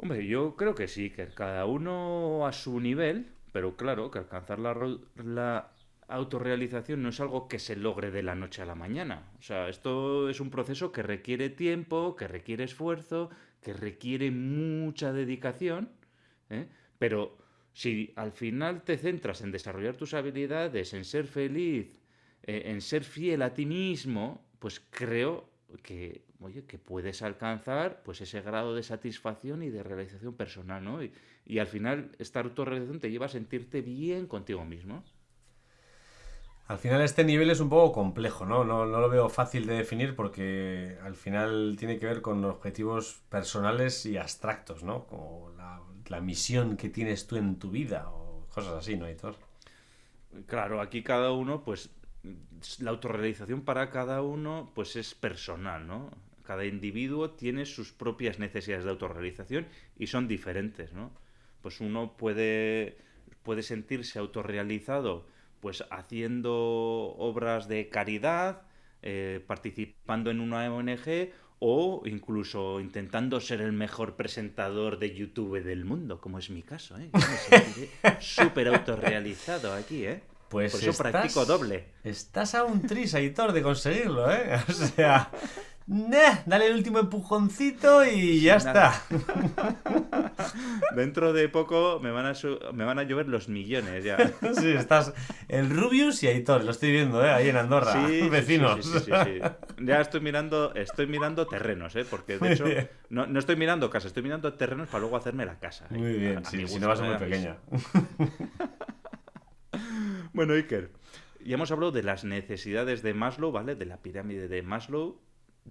Hombre, 0.00 0.26
yo 0.26 0.54
creo 0.54 0.76
que 0.76 0.86
sí, 0.86 1.10
que 1.10 1.26
cada 1.28 1.66
uno 1.66 2.46
a 2.46 2.52
su 2.52 2.80
nivel, 2.80 3.26
pero 3.52 3.76
claro, 3.76 4.10
que 4.12 4.20
alcanzar 4.20 4.60
la, 4.60 5.72
autorrealización 6.06 7.02
no 7.02 7.10
es 7.10 7.20
algo 7.20 7.48
que 7.48 7.58
se 7.58 7.76
logre 7.76 8.10
de 8.10 8.22
la 8.22 8.36
noche 8.36 8.62
a 8.62 8.64
la 8.64 8.76
mañana. 8.76 9.30
O 9.38 9.42
sea, 9.42 9.68
esto 9.68 10.30
es 10.30 10.40
un 10.40 10.50
proceso 10.50 10.92
que 10.92 11.02
requiere 11.02 11.50
tiempo, 11.50 12.16
que 12.16 12.28
requiere 12.28 12.64
esfuerzo, 12.64 13.28
que 13.60 13.72
requiere 13.74 14.30
mucha 14.30 15.12
dedicación, 15.12 15.90
¿eh? 16.48 16.68
pero 16.98 17.36
si 17.72 18.12
al 18.16 18.32
final 18.32 18.82
te 18.82 18.96
centras 18.96 19.42
en 19.42 19.50
desarrollar 19.50 19.96
tus 19.96 20.14
habilidades, 20.14 20.94
en 20.94 21.04
ser 21.04 21.26
feliz, 21.26 22.00
eh, 22.44 22.62
en 22.66 22.80
ser 22.80 23.04
fiel 23.04 23.42
a 23.42 23.52
ti 23.52 23.66
mismo, 23.66 24.46
pues 24.60 24.80
creo 24.80 25.47
que, 25.82 26.22
oye, 26.40 26.64
que 26.64 26.78
puedes 26.78 27.22
alcanzar 27.22 28.02
pues 28.04 28.20
ese 28.20 28.40
grado 28.40 28.74
de 28.74 28.82
satisfacción 28.82 29.62
y 29.62 29.70
de 29.70 29.82
realización 29.82 30.34
personal, 30.34 30.82
¿no? 30.82 31.02
Y, 31.02 31.12
y 31.46 31.58
al 31.58 31.66
final 31.66 32.10
esta 32.18 32.40
autorrealización 32.40 33.00
te 33.00 33.10
lleva 33.10 33.26
a 33.26 33.30
sentirte 33.30 33.82
bien 33.82 34.26
contigo 34.26 34.64
mismo. 34.64 35.04
Al 36.68 36.78
final 36.78 37.00
este 37.00 37.24
nivel 37.24 37.50
es 37.50 37.60
un 37.60 37.70
poco 37.70 37.92
complejo, 37.92 38.44
¿no? 38.44 38.62
¿no? 38.62 38.84
No, 38.84 39.00
lo 39.00 39.08
veo 39.08 39.30
fácil 39.30 39.66
de 39.66 39.74
definir 39.74 40.14
porque 40.14 40.98
al 41.02 41.14
final 41.14 41.76
tiene 41.78 41.98
que 41.98 42.04
ver 42.04 42.20
con 42.20 42.44
objetivos 42.44 43.22
personales 43.30 44.04
y 44.04 44.18
abstractos, 44.18 44.82
¿no? 44.82 45.06
Como 45.06 45.50
la, 45.56 45.80
la 46.08 46.20
misión 46.20 46.76
que 46.76 46.90
tienes 46.90 47.26
tú 47.26 47.36
en 47.36 47.58
tu 47.58 47.70
vida 47.70 48.10
o 48.10 48.46
cosas 48.52 48.74
así, 48.74 48.96
¿no, 48.96 49.08
Hitor? 49.08 49.36
Claro, 50.46 50.82
aquí 50.82 51.02
cada 51.02 51.32
uno, 51.32 51.62
pues 51.62 51.90
la 52.80 52.90
autorrealización 52.90 53.62
para 53.62 53.90
cada 53.90 54.22
uno, 54.22 54.72
pues 54.74 54.96
es 54.96 55.14
personal, 55.14 55.86
¿no? 55.86 56.10
Cada 56.42 56.64
individuo 56.64 57.30
tiene 57.30 57.66
sus 57.66 57.92
propias 57.92 58.38
necesidades 58.38 58.84
de 58.84 58.90
autorrealización 58.90 59.66
y 59.98 60.06
son 60.06 60.28
diferentes, 60.28 60.92
¿no? 60.92 61.10
Pues 61.62 61.80
uno 61.80 62.16
puede, 62.16 62.98
puede 63.42 63.62
sentirse 63.62 64.18
autorrealizado 64.18 65.26
pues 65.60 65.84
haciendo 65.90 66.54
obras 67.18 67.68
de 67.68 67.88
caridad, 67.88 68.62
eh, 69.02 69.42
participando 69.46 70.30
en 70.30 70.40
una 70.40 70.72
ONG 70.72 71.30
o 71.60 72.02
incluso 72.06 72.80
intentando 72.80 73.40
ser 73.40 73.60
el 73.60 73.72
mejor 73.72 74.14
presentador 74.14 74.98
de 74.98 75.14
YouTube 75.14 75.62
del 75.62 75.84
mundo, 75.84 76.20
como 76.20 76.38
es 76.38 76.50
mi 76.50 76.62
caso, 76.62 76.96
¿eh? 76.98 77.10
súper 78.20 78.68
autorrealizado 78.68 79.72
aquí, 79.72 80.06
¿eh? 80.06 80.22
Pues 80.48 80.72
Por 80.72 80.80
eso 80.82 81.02
practico 81.02 81.44
doble. 81.44 81.88
Estás 82.04 82.54
a 82.54 82.64
un 82.64 82.82
tris, 82.82 83.14
Aitor, 83.14 83.52
de 83.52 83.62
conseguirlo, 83.62 84.32
¿eh? 84.32 84.58
O 84.68 84.72
sea, 84.72 85.30
dale 86.46 86.66
el 86.66 86.74
último 86.74 86.98
empujoncito 86.98 88.04
y 88.04 88.40
ya 88.40 88.56
está. 88.56 89.02
Dentro 90.94 91.32
de 91.32 91.48
poco 91.48 91.98
me 92.02 92.10
van, 92.10 92.26
a 92.26 92.32
me 92.72 92.84
van 92.84 92.98
a 92.98 93.04
llover 93.04 93.28
los 93.28 93.48
millones 93.48 94.04
ya. 94.04 94.16
Sí, 94.58 94.68
estás 94.72 95.12
el 95.48 95.70
Rubius 95.70 96.22
y 96.22 96.28
Aitor, 96.28 96.64
lo 96.64 96.70
estoy 96.70 96.92
viendo, 96.92 97.24
¿eh? 97.24 97.30
ahí 97.30 97.48
en 97.48 97.56
Andorra, 97.56 98.06
sí, 98.06 98.28
vecinos. 98.28 98.84
Sí, 98.84 98.98
sí, 99.00 99.12
sí, 99.24 99.40
Ya 99.80 100.00
estoy 100.00 100.20
mirando, 100.20 100.74
estoy 100.74 101.06
mirando 101.06 101.46
terrenos, 101.46 101.96
¿eh? 101.96 102.04
porque 102.08 102.38
de 102.38 102.52
hecho 102.52 102.64
no, 103.08 103.26
no, 103.26 103.38
estoy 103.38 103.56
mirando 103.56 103.88
casa, 103.90 104.08
estoy 104.08 104.22
mirando 104.22 104.52
terrenos 104.54 104.88
para 104.88 105.00
luego 105.00 105.16
hacerme 105.16 105.46
la 105.46 105.58
casa. 105.58 105.86
¿eh? 105.90 105.98
Muy 105.98 106.12
bien, 106.14 106.44
si 106.44 106.78
no 106.78 106.88
vas 106.88 107.00
a 107.00 107.02
ser 107.02 107.10
muy 107.10 107.18
pequeña. 107.18 107.56
Bueno, 110.38 110.54
Iker, 110.54 110.92
ya 111.44 111.54
hemos 111.54 111.72
hablado 111.72 111.90
de 111.90 112.04
las 112.04 112.22
necesidades 112.22 113.02
de 113.02 113.12
Maslow, 113.12 113.50
¿vale? 113.50 113.74
De 113.74 113.86
la 113.86 113.96
pirámide 113.96 114.46
de 114.46 114.62
Maslow 114.62 115.20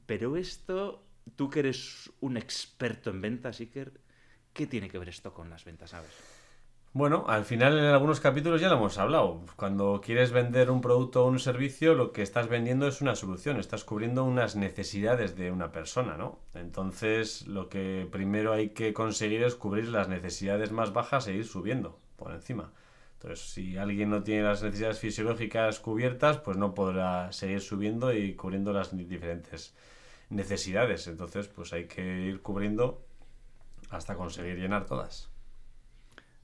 pero 0.05 0.35
esto, 0.35 1.05
tú 1.37 1.49
que 1.49 1.59
eres 1.59 2.11
un 2.19 2.35
experto 2.35 3.11
en 3.11 3.21
ventas, 3.21 3.61
Iker, 3.61 3.93
¿qué 4.51 4.67
tiene 4.67 4.89
que 4.89 4.99
ver 4.99 5.07
esto 5.07 5.33
con 5.33 5.49
las 5.49 5.63
ventas, 5.63 5.91
sabes? 5.91 6.11
Bueno, 6.91 7.23
al 7.29 7.45
final 7.45 7.79
en 7.79 7.85
algunos 7.85 8.19
capítulos 8.19 8.59
ya 8.59 8.67
lo 8.67 8.75
hemos 8.75 8.97
hablado. 8.97 9.45
Cuando 9.55 10.01
quieres 10.03 10.33
vender 10.33 10.69
un 10.69 10.81
producto 10.81 11.23
o 11.23 11.29
un 11.29 11.39
servicio, 11.39 11.93
lo 11.93 12.11
que 12.11 12.23
estás 12.23 12.49
vendiendo 12.49 12.89
es 12.89 12.99
una 12.99 13.15
solución, 13.15 13.57
estás 13.57 13.85
cubriendo 13.85 14.25
unas 14.25 14.57
necesidades 14.57 15.37
de 15.37 15.49
una 15.49 15.71
persona, 15.71 16.17
¿no? 16.17 16.41
Entonces, 16.55 17.47
lo 17.47 17.69
que 17.69 18.05
primero 18.11 18.51
hay 18.51 18.71
que 18.71 18.93
conseguir 18.93 19.43
es 19.43 19.55
cubrir 19.55 19.87
las 19.87 20.09
necesidades 20.09 20.73
más 20.73 20.91
bajas 20.91 21.25
e 21.27 21.33
ir 21.35 21.45
subiendo 21.45 21.99
por 22.17 22.33
encima. 22.33 22.73
Entonces, 23.27 23.49
si 23.49 23.75
alguien 23.75 24.09
no 24.09 24.23
tiene 24.23 24.43
las 24.43 24.63
necesidades 24.63 24.99
fisiológicas 24.99 25.81
cubiertas, 25.81 26.37
pues 26.37 26.55
no 26.55 26.73
podrá 26.73 27.29
seguir 27.33 27.59
subiendo 27.59 28.13
y 28.13 28.35
cubriendo 28.35 28.71
las 28.71 28.95
diferentes 28.95 29.75
necesidades. 30.29 31.07
Entonces, 31.07 31.49
pues 31.49 31.73
hay 31.73 31.87
que 31.87 32.21
ir 32.21 32.41
cubriendo 32.41 33.05
hasta 33.89 34.15
conseguir 34.15 34.57
llenar 34.57 34.85
todas. 34.85 35.29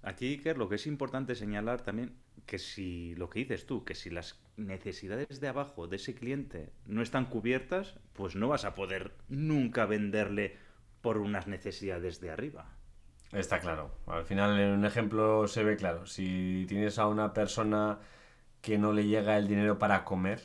Aquí, 0.02 0.34
Iker, 0.34 0.58
lo 0.58 0.68
que 0.68 0.76
es 0.76 0.86
importante 0.86 1.36
señalar 1.36 1.82
también 1.84 2.18
que 2.46 2.60
si 2.60 3.16
lo 3.16 3.30
que 3.30 3.40
dices 3.40 3.66
tú, 3.66 3.86
que 3.86 3.96
si 3.96 4.10
las 4.10 4.42
necesidades 4.58 5.40
de 5.40 5.48
abajo 5.48 5.88
de 5.88 5.96
ese 5.96 6.14
cliente 6.14 6.74
no 6.86 7.02
están 7.02 7.28
cubiertas, 7.28 7.96
pues 8.12 8.36
no 8.36 8.50
vas 8.50 8.66
a 8.66 8.76
poder 8.76 9.14
nunca 9.30 9.86
venderle 9.86 10.58
por 11.02 11.18
unas 11.18 11.48
necesidades 11.48 12.20
de 12.20 12.32
arriba. 12.32 12.76
Está 13.34 13.60
claro. 13.60 13.92
Al 14.08 14.26
final, 14.26 14.60
en 14.60 14.72
un 14.72 14.86
ejemplo 14.86 15.48
se 15.48 15.64
ve 15.64 15.76
claro. 15.76 16.06
Si 16.06 16.66
tienes 16.68 17.00
a 17.00 17.08
una 17.08 17.34
persona 17.34 18.00
que 18.62 18.78
no 18.78 18.94
le 18.94 19.06
llega 19.08 19.38
el 19.38 19.48
dinero 19.48 19.80
para 19.80 20.04
comer, 20.06 20.42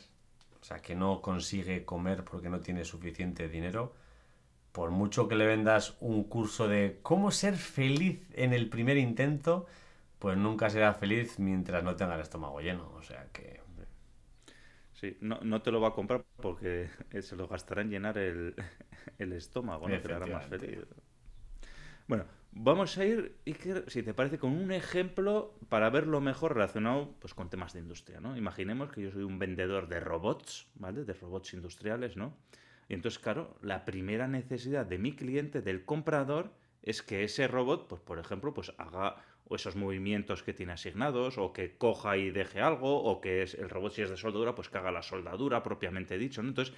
o 0.61 0.65
sea, 0.65 0.81
que 0.81 0.95
no 0.95 1.21
consigue 1.21 1.85
comer 1.85 2.25
porque 2.25 2.49
no 2.49 2.61
tiene 2.61 2.85
suficiente 2.85 3.49
dinero, 3.49 3.95
por 4.73 4.91
mucho 4.91 5.29
que 5.29 5.37
le 5.37 5.47
vendas 5.47 5.97
un 6.01 6.25
curso 6.25 6.69
de 6.69 6.99
cómo 7.03 7.31
ser 7.31 7.57
feliz 7.57 8.27
en 8.33 8.53
el 8.53 8.69
primer 8.69 8.97
intento, 8.97 9.67
pues 10.19 10.37
nunca 10.37 10.71
será 10.71 10.95
feliz 10.95 11.39
mientras 11.39 11.85
no 11.85 11.97
tenga 11.97 12.15
el 12.15 12.23
estómago 12.23 12.61
lleno. 12.61 12.91
O 12.95 13.03
sea 13.03 13.27
que... 13.33 13.61
Sí, 14.95 15.17
no, 15.21 15.39
no 15.43 15.63
te 15.63 15.71
lo 15.71 15.81
va 15.81 15.89
a 15.89 15.93
comprar 15.93 16.25
porque 16.43 16.89
se 17.23 17.37
lo 17.37 17.47
gastará 17.47 17.83
en 17.83 17.91
llenar 17.91 18.19
el, 18.19 18.57
el 19.19 19.33
estómago, 19.33 19.89
no 19.89 20.01
te 20.01 20.13
hará 20.13 20.27
más 20.27 20.47
feliz. 20.47 20.79
Bueno, 22.09 22.25
vamos 22.53 22.99
a 22.99 23.05
ir, 23.05 23.37
Iker, 23.47 23.85
si 23.89 24.03
te 24.03 24.15
parece, 24.15 24.39
con 24.39 24.53
un 24.53 24.73
ejemplo 24.73 25.55
para 25.69 25.91
verlo 25.91 26.21
mejor 26.21 26.55
relacionado 26.55 27.15
pues, 27.21 27.35
con 27.35 27.51
temas 27.51 27.73
de 27.73 27.81
industria, 27.81 28.21
¿no? 28.21 28.37
Imaginemos 28.37 28.91
que 28.91 29.03
yo 29.03 29.11
soy 29.11 29.23
un 29.23 29.39
vendedor 29.39 29.89
de 29.89 30.01
robots, 30.01 30.69
¿vale? 30.75 31.05
De 31.05 31.13
robots 31.13 31.55
industriales, 31.55 32.17
¿no? 32.17 32.37
Y 32.89 32.95
entonces, 32.95 33.19
claro, 33.19 33.57
la 33.63 33.85
primera 33.85 34.27
necesidad 34.29 34.87
de 34.87 34.99
mi 34.99 35.15
cliente, 35.15 35.61
del 35.61 35.85
comprador, 35.85 36.53
es 36.83 37.03
que 37.03 37.23
ese 37.25 37.47
robot, 37.49 37.87
pues 37.87 38.01
por 38.01 38.19
ejemplo, 38.19 38.55
pues 38.55 38.73
haga 38.79 39.17
esos 39.51 39.77
movimientos 39.77 40.43
que 40.43 40.53
tiene 40.53 40.73
asignados, 40.73 41.39
o 41.39 41.53
que 41.53 41.77
coja 41.77 42.17
y 42.17 42.31
deje 42.31 42.61
algo, 42.61 43.03
o 43.03 43.21
que 43.21 43.43
el 43.43 43.71
robot 43.71 43.93
si 43.93 44.03
es 44.03 44.11
de 44.11 44.17
soldadura, 44.17 44.55
pues 44.55 44.69
que 44.69 44.79
haga 44.79 44.91
la 44.91 45.03
soldadura 45.03 45.63
propiamente 45.63 46.19
dicho. 46.19 46.41
Entonces, 46.41 46.75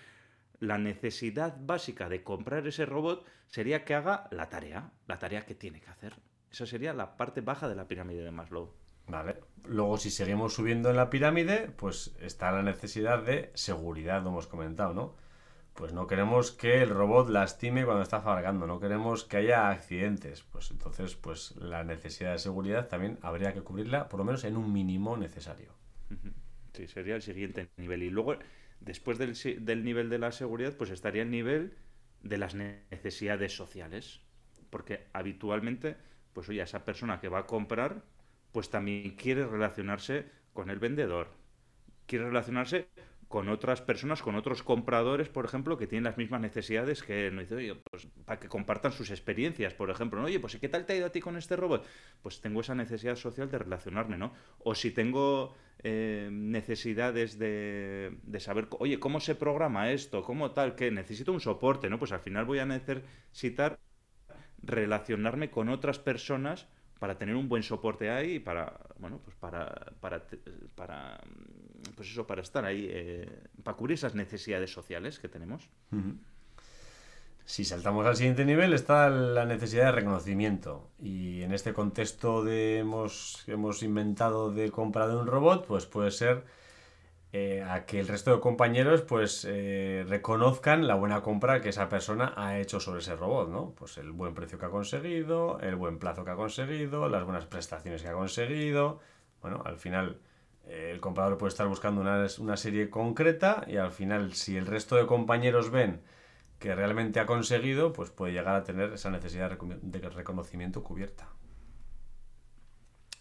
la 0.61 0.79
necesidad 0.79 1.57
básica 1.59 2.09
de 2.09 2.23
comprar 2.23 2.66
ese 2.66 2.87
robot 2.87 3.27
sería 3.46 3.85
que 3.85 3.94
haga 3.94 4.29
la 4.31 4.49
tarea, 4.49 4.92
la 5.07 5.18
tarea 5.18 5.46
que 5.46 5.55
tiene 5.55 5.81
que 5.81 5.90
hacer. 5.90 6.14
Esa 6.53 6.66
sería 6.66 6.92
la 6.92 7.16
parte 7.16 7.40
baja 7.40 7.68
de 7.68 7.75
la 7.75 7.88
pirámide 7.88 8.23
de 8.23 8.31
Maslow. 8.31 8.73
Vale. 9.09 9.40
Luego, 9.64 9.96
si 9.99 10.11
seguimos 10.11 10.55
subiendo 10.55 10.90
en 10.90 10.96
la 10.96 11.11
pirámide, 11.11 11.70
pues 11.77 12.14
está 12.20 12.53
la 12.53 12.62
necesidad 12.62 13.23
de 13.23 13.51
seguridad, 13.55 14.23
lo 14.23 14.29
hemos 14.29 14.46
comentado, 14.46 14.94
¿no? 14.94 15.16
Pues 15.75 15.92
no 15.92 16.07
queremos 16.07 16.53
que 16.53 16.83
el 16.83 16.90
robot 16.90 17.31
lastime 17.31 17.85
cuando 17.85 18.03
está 18.03 18.20
fabricando, 18.20 18.66
no 18.66 18.81
queremos 18.81 19.25
que 19.25 19.38
haya 19.38 19.70
accidentes. 19.70 20.42
Pues 20.42 20.70
entonces, 20.70 21.14
pues 21.14 21.57
la 21.57 21.85
necesidad 21.85 22.33
de 22.33 22.38
seguridad 22.38 22.88
también 22.88 23.18
habría 23.23 23.55
que 23.55 23.62
cubrirla, 23.62 24.09
por 24.09 24.18
lo 24.18 24.25
menos 24.25 24.44
en 24.44 24.57
un 24.57 24.73
mínimo 24.73 25.16
necesario. 25.16 25.73
Sí, 26.75 26.87
sería 26.87 27.16
el 27.16 27.23
siguiente 27.23 27.70
nivel. 27.77 28.03
Y 28.03 28.11
luego 28.11 28.37
después 28.81 29.19
del, 29.19 29.35
del, 29.64 29.85
nivel 29.85 30.11
de 30.11 30.19
la 30.19 30.33
seguridad, 30.33 30.77
pues 30.77 30.90
estaría 30.90 31.23
el 31.23 31.31
nivel 31.31 31.77
de 32.23 32.38
las 32.38 32.55
necesidades 32.55 33.55
sociales. 33.55 34.21
Porque 34.71 35.07
habitualmente, 35.12 35.97
pues 36.33 36.49
oye, 36.49 36.62
esa 36.62 36.85
persona 36.85 37.21
que 37.21 37.29
va 37.29 37.40
a 37.40 37.47
comprar, 37.47 38.03
pues 38.53 38.71
también 38.71 39.16
quiere 39.16 39.47
relacionarse 39.47 40.27
con 40.53 40.71
el 40.71 40.79
vendedor. 40.79 41.29
Quiere 42.07 42.27
relacionarse 42.27 42.88
con 43.31 43.49
otras 43.49 43.81
personas, 43.81 44.23
con 44.23 44.35
otros 44.35 44.64
compradores, 44.64 45.29
por 45.29 45.45
ejemplo, 45.45 45.79
que 45.79 45.87
tienen 45.87 46.03
las 46.03 46.19
mismas 46.19 46.40
necesidades 46.40 47.05
que 47.05 47.29
él. 47.29 47.38
Dice, 47.38 47.55
oye, 47.55 47.77
pues 47.88 48.09
para 48.25 48.40
que 48.40 48.49
compartan 48.49 48.90
sus 48.90 49.12
experiencias, 49.12 49.73
por 49.73 49.88
ejemplo. 49.88 50.21
Oye, 50.21 50.40
pues 50.40 50.57
¿qué 50.57 50.69
tal 50.69 50.85
te 50.85 50.95
ha 50.95 50.97
ido 50.97 51.07
a 51.07 51.11
ti 51.11 51.21
con 51.21 51.37
este 51.37 51.55
robot? 51.55 51.87
Pues 52.23 52.40
tengo 52.40 52.61
esa 52.61 52.75
necesidad 52.75 53.14
social 53.14 53.49
de 53.49 53.59
relacionarme, 53.59 54.19
¿no? 54.19 54.33
O 54.59 54.75
si 54.75 54.90
tengo 54.90 55.55
eh, 55.85 56.29
necesidades 56.33 57.38
de, 57.38 58.19
de, 58.25 58.40
saber, 58.40 58.66
oye, 58.81 58.99
¿cómo 58.99 59.21
se 59.21 59.37
programa 59.37 59.93
esto? 59.93 60.25
¿Cómo 60.25 60.51
tal? 60.51 60.75
que 60.75 60.90
necesito 60.90 61.33
un 61.33 61.40
soporte, 61.40 61.88
¿no? 61.88 62.01
Pues 62.01 62.11
al 62.11 62.21
final 62.21 62.47
voy 62.47 62.59
a 62.59 62.66
necesitar 62.66 63.79
relacionarme 64.61 65.53
con 65.53 65.69
otras 65.69 66.01
personas 66.01 66.66
para 66.99 67.16
tener 67.16 67.37
un 67.37 67.49
buen 67.49 67.62
soporte 67.62 68.11
ahí 68.11 68.35
y 68.35 68.38
para, 68.40 68.77
bueno, 68.99 69.21
pues 69.25 69.37
para, 69.37 69.73
para, 70.01 70.27
para 70.75 71.21
pues 71.97 72.11
eso, 72.11 72.27
para 72.27 72.43
estar 72.43 72.64
ahí, 72.64 72.88
eh, 72.90 73.29
para 73.62 73.77
cubrir 73.77 73.95
esas 73.95 74.14
necesidades 74.14 74.73
sociales 74.73 75.19
que 75.19 75.29
tenemos. 75.29 75.69
Si 77.45 77.64
saltamos 77.64 78.07
al 78.07 78.16
siguiente 78.16 78.45
nivel 78.45 78.73
está 78.75 79.11
la 79.11 79.45
necesidad 79.45 79.87
de 79.87 79.93
reconocimiento. 79.93 80.88
Y 81.01 81.43
en 81.43 81.53
este 81.53 81.73
contexto 81.73 82.45
de 82.45 82.79
hemos, 82.79 83.43
hemos 83.49 83.83
inventado 83.83 84.53
de 84.53 84.71
compra 84.71 85.09
de 85.09 85.16
un 85.16 85.27
robot, 85.27 85.66
pues 85.66 85.87
puede 85.87 86.12
ser 86.12 86.45
eh, 87.33 87.62
a 87.62 87.87
que 87.87 88.01
el 88.01 88.09
resto 88.09 88.35
de 88.35 88.40
compañeros 88.40 89.03
pues 89.03 89.47
eh, 89.49 90.05
reconozcan 90.09 90.87
la 90.88 90.97
buena 90.97 91.23
compra 91.23 91.61
que 91.61 91.69
esa 91.69 91.88
persona 91.88 92.35
ha 92.37 92.59
hecho 92.59 92.81
sobre 92.81 93.01
ese 93.01 93.14
robot, 93.16 93.49
¿no? 93.49 93.73
Pues 93.77 93.99
el 93.99 94.11
buen 94.11 94.35
precio 94.35 94.59
que 94.59 94.66
ha 94.66 94.71
conseguido, 94.71 95.59
el 95.61 95.77
buen 95.77 95.99
plazo 95.99 96.25
que 96.25 96.33
ha 96.33 96.37
conseguido, 96.37 97.09
las 97.09 97.25
buenas 97.25 97.47
prestaciones 97.47 98.03
que 98.03 98.09
ha 98.09 98.14
conseguido. 98.14 99.01
Bueno, 99.43 99.62
al 99.64 99.77
final 99.77 100.21
el 100.66 101.01
comprador 101.01 101.38
puede 101.38 101.51
estar 101.51 101.66
buscando 101.66 102.01
una, 102.01 102.57
serie 102.57 102.90
concreta 102.90 103.64
y 103.66 103.77
al 103.77 103.92
final 103.92 104.35
si 104.35 104.57
el 104.57 104.66
resto 104.66 104.96
de 104.96 105.07
compañeros 105.07 105.70
ven 105.70 106.01
que 106.59 106.75
realmente 106.75 107.20
ha 107.20 107.27
conseguido, 107.27 107.92
pues 107.92 108.11
puede 108.11 108.33
llegar 108.33 108.55
a 108.55 108.64
tener 108.64 108.92
esa 108.92 109.11
necesidad 109.11 109.59
de 109.59 110.09
reconocimiento 110.11 110.85
cubierta. 110.85 111.29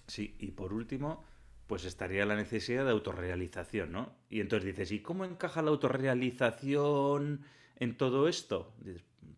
Sí, 0.08 0.36
y 0.40 0.52
por 0.52 0.74
último, 0.74 1.24
pues 1.68 1.86
estaría 1.86 2.26
la 2.26 2.36
necesidad 2.36 2.84
de 2.84 2.92
autorrealización, 2.92 3.92
¿no? 3.92 4.16
Y 4.30 4.42
entonces 4.42 4.66
dices, 4.66 4.92
¿y 4.92 5.02
cómo 5.02 5.24
encaja 5.24 5.62
la 5.62 5.70
autorrealización 5.70 7.42
en 7.78 7.98
todo 7.98 8.28
esto? 8.28 8.74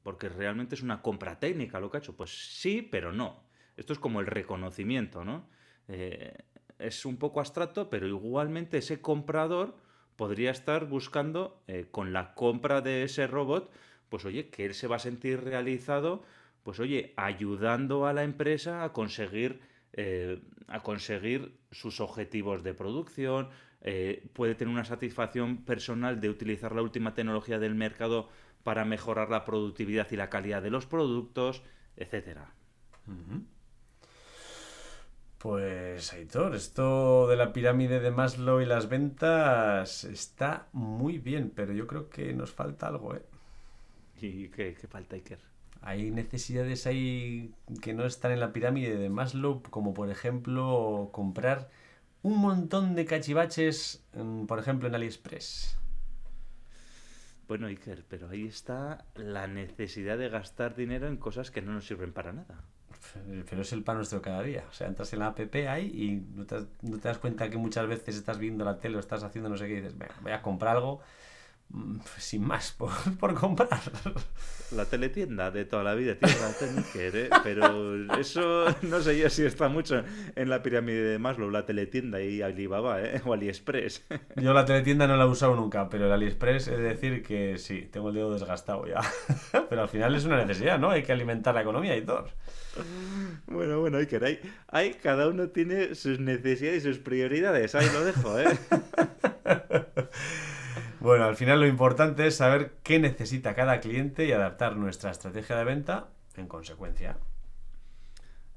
porque 0.03 0.29
realmente 0.29 0.75
es 0.75 0.81
una 0.81 1.01
compra 1.01 1.39
técnica 1.39 1.79
lo 1.79 1.89
que 1.91 1.97
ha 1.97 1.99
hecho. 1.99 2.15
Pues 2.15 2.31
sí, 2.59 2.81
pero 2.81 3.13
no. 3.13 3.43
Esto 3.77 3.93
es 3.93 3.99
como 3.99 4.19
el 4.19 4.27
reconocimiento, 4.27 5.23
¿no? 5.23 5.47
Eh, 5.87 6.35
es 6.81 7.05
un 7.05 7.17
poco 7.17 7.39
abstracto, 7.39 7.89
pero 7.89 8.07
igualmente 8.07 8.77
ese 8.77 9.01
comprador 9.01 9.75
podría 10.15 10.51
estar 10.51 10.85
buscando 10.87 11.61
eh, 11.67 11.87
con 11.89 12.13
la 12.13 12.33
compra 12.35 12.81
de 12.81 13.03
ese 13.03 13.27
robot, 13.27 13.71
pues 14.09 14.25
oye, 14.25 14.49
que 14.49 14.65
él 14.65 14.73
se 14.73 14.87
va 14.87 14.97
a 14.97 14.99
sentir 14.99 15.43
realizado, 15.43 16.23
pues 16.63 16.79
oye, 16.79 17.13
ayudando 17.17 18.05
a 18.05 18.13
la 18.13 18.23
empresa 18.23 18.83
a 18.83 18.93
conseguir, 18.93 19.61
eh, 19.93 20.41
a 20.67 20.81
conseguir 20.81 21.57
sus 21.71 22.01
objetivos 22.01 22.63
de 22.63 22.73
producción, 22.73 23.49
eh, 23.81 24.29
puede 24.33 24.53
tener 24.53 24.71
una 24.71 24.85
satisfacción 24.85 25.63
personal 25.65 26.19
de 26.21 26.29
utilizar 26.29 26.75
la 26.75 26.83
última 26.83 27.15
tecnología 27.15 27.57
del 27.57 27.73
mercado 27.73 28.29
para 28.63 28.85
mejorar 28.85 29.29
la 29.29 29.43
productividad 29.43 30.07
y 30.11 30.17
la 30.17 30.29
calidad 30.29 30.61
de 30.61 30.69
los 30.69 30.85
productos, 30.85 31.63
etcétera. 31.97 32.53
Pues, 35.41 36.13
Aitor, 36.13 36.53
esto 36.53 37.25
de 37.27 37.35
la 37.35 37.51
pirámide 37.51 37.99
de 37.99 38.11
Maslow 38.11 38.61
y 38.61 38.65
las 38.67 38.87
ventas 38.87 40.03
está 40.03 40.67
muy 40.71 41.17
bien, 41.17 41.51
pero 41.55 41.73
yo 41.73 41.87
creo 41.87 42.09
que 42.11 42.31
nos 42.33 42.51
falta 42.51 42.85
algo, 42.85 43.15
¿eh? 43.15 43.23
¿Y 44.21 44.49
qué, 44.49 44.75
falta, 44.87 45.15
Iker? 45.15 45.39
Hay 45.81 46.11
necesidades 46.11 46.85
ahí 46.85 47.55
que 47.81 47.95
no 47.95 48.05
están 48.05 48.33
en 48.33 48.39
la 48.39 48.53
pirámide 48.53 48.95
de 48.97 49.09
Maslow, 49.09 49.63
como 49.63 49.95
por 49.95 50.11
ejemplo 50.11 51.09
comprar 51.11 51.71
un 52.21 52.37
montón 52.37 52.93
de 52.93 53.05
cachivaches, 53.05 54.05
por 54.47 54.59
ejemplo, 54.59 54.89
en 54.89 54.93
AliExpress. 54.93 55.75
Bueno, 57.47 57.65
Iker, 57.65 58.05
pero 58.07 58.29
ahí 58.29 58.45
está 58.45 59.05
la 59.15 59.47
necesidad 59.47 60.19
de 60.19 60.29
gastar 60.29 60.75
dinero 60.75 61.07
en 61.07 61.17
cosas 61.17 61.49
que 61.49 61.63
no 61.63 61.73
nos 61.73 61.87
sirven 61.87 62.13
para 62.13 62.31
nada 62.31 62.63
pero 63.49 63.61
es 63.61 63.73
el 63.73 63.83
pan 63.83 63.97
nuestro 63.97 64.21
cada 64.21 64.43
día. 64.43 64.63
O 64.69 64.73
sea, 64.73 64.87
entras 64.87 65.11
en 65.13 65.19
la 65.19 65.27
app 65.27 65.39
ahí 65.69 65.87
y 65.87 66.37
no 66.37 66.45
te, 66.45 66.55
no 66.81 66.97
te 66.97 67.07
das 67.07 67.17
cuenta 67.17 67.49
que 67.49 67.57
muchas 67.57 67.87
veces 67.87 68.15
estás 68.15 68.37
viendo 68.37 68.63
la 68.63 68.79
tele 68.79 68.97
o 68.97 68.99
estás 68.99 69.23
haciendo 69.23 69.49
no 69.49 69.57
sé 69.57 69.67
qué 69.67 69.73
y 69.73 69.81
dices, 69.81 69.95
voy 70.21 70.31
a 70.31 70.41
comprar 70.41 70.77
algo 70.77 71.01
mm, 71.69 71.99
sin 72.17 72.43
más 72.43 72.71
por, 72.77 72.91
por, 73.19 73.33
comprar. 73.33 73.81
La 74.71 74.85
teletienda 74.85 75.51
de 75.51 75.65
toda 75.65 75.83
la 75.83 75.95
vida 75.95 76.15
tiene 76.15 76.35
la 76.39 76.51
¿eh? 76.95 77.29
pero 77.43 78.17
eso 78.17 78.65
no 78.83 79.01
sé 79.01 79.17
yo 79.17 79.29
si 79.29 79.43
está 79.43 79.67
mucho 79.67 80.03
en 80.35 80.49
la 80.49 80.63
pirámide 80.63 81.03
de 81.03 81.19
Maslow, 81.19 81.49
la 81.49 81.65
teletienda 81.65 82.21
y 82.21 82.41
Alibaba 82.41 83.01
¿eh? 83.01 83.21
o 83.25 83.33
AliExpress. 83.33 84.05
Yo 84.37 84.53
la 84.53 84.63
teletienda 84.63 85.07
no 85.07 85.17
la 85.17 85.25
he 85.25 85.27
usado 85.27 85.55
nunca, 85.55 85.89
pero 85.89 86.05
el 86.05 86.11
AliExpress 86.13 86.69
es 86.69 86.79
decir 86.79 87.23
que 87.23 87.57
sí, 87.57 87.89
tengo 87.91 88.09
el 88.09 88.15
dedo 88.15 88.33
desgastado 88.33 88.85
ya. 88.87 89.01
Pero 89.69 89.81
al 89.81 89.89
final 89.89 90.15
es 90.15 90.25
una 90.25 90.37
necesidad, 90.43 90.79
¿no? 90.79 90.89
Hay 90.89 91.03
que 91.03 91.11
alimentar 91.11 91.53
la 91.53 91.61
economía 91.61 91.95
y 91.95 92.01
todo. 92.01 92.27
Bueno, 93.47 93.79
bueno, 93.79 93.97
hay 93.97 94.07
Hay, 94.67 94.93
cada 94.95 95.27
uno 95.27 95.49
tiene 95.49 95.95
sus 95.95 96.19
necesidades 96.19 96.85
y 96.85 96.87
sus 96.87 96.99
prioridades. 96.99 97.75
Ahí 97.75 97.87
lo 97.91 98.05
dejo, 98.05 98.39
¿eh? 98.39 98.47
bueno, 100.99 101.25
al 101.25 101.35
final 101.35 101.59
lo 101.59 101.67
importante 101.67 102.27
es 102.27 102.35
saber 102.35 102.73
qué 102.83 102.99
necesita 102.99 103.55
cada 103.55 103.79
cliente 103.79 104.25
y 104.25 104.31
adaptar 104.31 104.77
nuestra 104.77 105.11
estrategia 105.11 105.57
de 105.57 105.65
venta 105.65 106.07
en 106.37 106.47
consecuencia. 106.47 107.17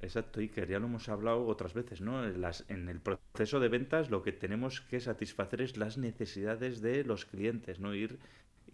Exacto, 0.05 0.41
Iker, 0.41 0.69
ya 0.69 0.79
lo 0.79 0.87
hemos 0.87 1.09
hablado 1.09 1.47
otras 1.47 1.73
veces, 1.73 2.03
¿no? 2.03 2.23
Las, 2.27 2.67
en, 2.69 2.91
el 2.91 3.01
proceso 3.01 3.59
de 3.59 3.69
ventas 3.69 4.11
lo 4.11 4.23
que 4.23 4.33
tenemos 4.33 4.83
que 4.83 5.01
satisfacer 5.01 5.63
es 5.63 5.79
las 5.79 5.97
necesidades 5.97 6.83
de 6.83 7.05
los 7.05 7.25
clientes, 7.25 7.81
¿no? 7.81 7.95
Ir 7.95 8.19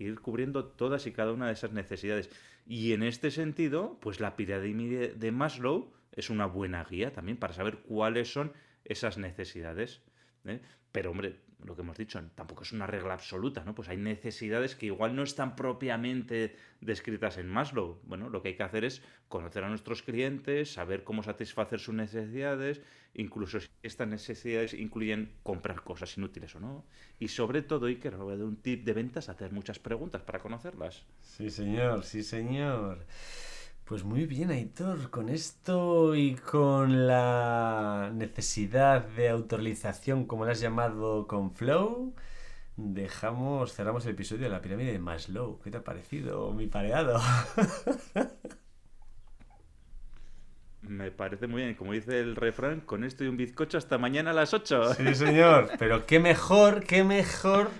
ir 0.01 0.21
cubriendo 0.21 0.65
todas 0.65 1.07
y 1.07 1.13
cada 1.13 1.33
una 1.33 1.47
de 1.47 1.53
esas 1.53 1.73
necesidades. 1.73 2.31
Y 2.67 2.93
en 2.93 3.03
este 3.03 3.31
sentido, 3.31 3.99
pues 4.01 4.21
la 4.21 4.37
pirámide 4.37 5.15
de 5.15 5.33
Maslow 5.33 5.93
es 6.13 6.31
una 6.31 6.47
buena 6.47 6.85
guía 6.85 7.13
también 7.13 7.39
para 7.39 7.55
saber 7.55 7.79
cuáles 7.79 8.33
son 8.33 8.53
esas 8.85 9.19
necesidades. 9.19 10.03
¿eh? 10.45 10.61
Pero 10.93 11.11
hombre, 11.11 11.41
lo 11.65 11.75
que 11.75 11.83
hemos 11.83 11.97
dicho, 11.97 12.21
tampoco 12.35 12.63
es 12.63 12.73
una 12.73 12.87
regla 12.87 13.15
absoluta, 13.15 13.65
¿no? 13.65 13.75
Pues 13.75 13.89
hay 13.89 13.97
necesidades 13.97 14.75
que 14.75 14.87
igual 14.87 15.15
no 15.15 15.23
están 15.23 15.57
propiamente 15.57 16.57
descritas 16.81 17.39
en 17.39 17.49
Maslow. 17.49 18.01
Bueno, 18.05 18.29
lo 18.29 18.43
que 18.43 18.49
hay 18.49 18.57
que 18.57 18.63
hacer 18.63 18.85
es 18.85 19.03
conocer 19.29 19.65
a 19.65 19.69
nuestros 19.69 20.03
clientes, 20.03 20.73
saber 20.73 21.05
cómo 21.05 21.23
satisfacer 21.23 21.81
sus 21.81 21.95
necesidades, 21.95 22.81
incluso 23.15 23.61
si 23.61 23.69
estas 23.83 24.09
necesidades 24.09 24.75
incluyen 24.75 25.33
comprar 25.43 25.83
cosas 25.83 26.17
inútiles 26.17 26.55
o 26.55 26.61
no. 26.61 26.85
Y 27.19 27.29
sobre 27.29 27.63
todo, 27.63 27.89
y 27.89 27.97
que 27.97 28.11
voy 28.11 28.35
a 28.35 28.37
dar 28.37 28.47
un 28.47 28.57
tip 28.57 28.85
de 28.85 28.93
ventas, 28.93 29.29
hacer 29.29 29.53
muchas 29.53 29.79
preguntas 29.79 30.23
para 30.23 30.41
conocerlas. 30.41 31.05
Sí, 31.21 31.51
señor, 31.51 32.05
sí, 32.05 32.23
señor. 32.23 33.07
Pues 33.91 34.05
muy 34.05 34.25
bien, 34.25 34.53
Aitor, 34.53 35.11
con 35.11 35.29
esto 35.29 36.15
y 36.15 36.37
con 36.37 37.09
la 37.09 38.13
necesidad 38.15 39.05
de 39.05 39.31
autorización, 39.31 40.27
como 40.27 40.45
la 40.45 40.53
has 40.53 40.61
llamado, 40.61 41.27
con 41.27 41.51
Flow, 41.51 42.15
dejamos, 42.77 43.75
cerramos 43.75 44.07
el 44.07 44.13
episodio 44.13 44.45
de 44.45 44.51
la 44.51 44.63
pirámide 44.63 44.93
de 44.93 45.01
Maslow. 45.01 45.59
¿Qué 45.59 45.73
te 45.73 45.79
ha 45.79 45.83
parecido, 45.83 46.53
mi 46.53 46.69
pareado? 46.69 47.21
Me 50.83 51.11
parece 51.11 51.49
muy 51.49 51.63
bien, 51.63 51.75
como 51.75 51.93
dice 51.93 52.21
el 52.21 52.37
refrán, 52.37 52.83
con 52.83 53.03
esto 53.03 53.25
y 53.25 53.27
un 53.27 53.37
bizcocho 53.37 53.77
hasta 53.77 53.99
mañana 53.99 54.31
a 54.31 54.35
las 54.35 54.55
8. 54.55 54.95
Sí, 54.95 55.17
señor, 55.17 55.69
pero 55.81 56.07
qué 56.07 56.21
mejor, 56.21 56.85
qué 56.85 57.03
mejor 57.03 57.71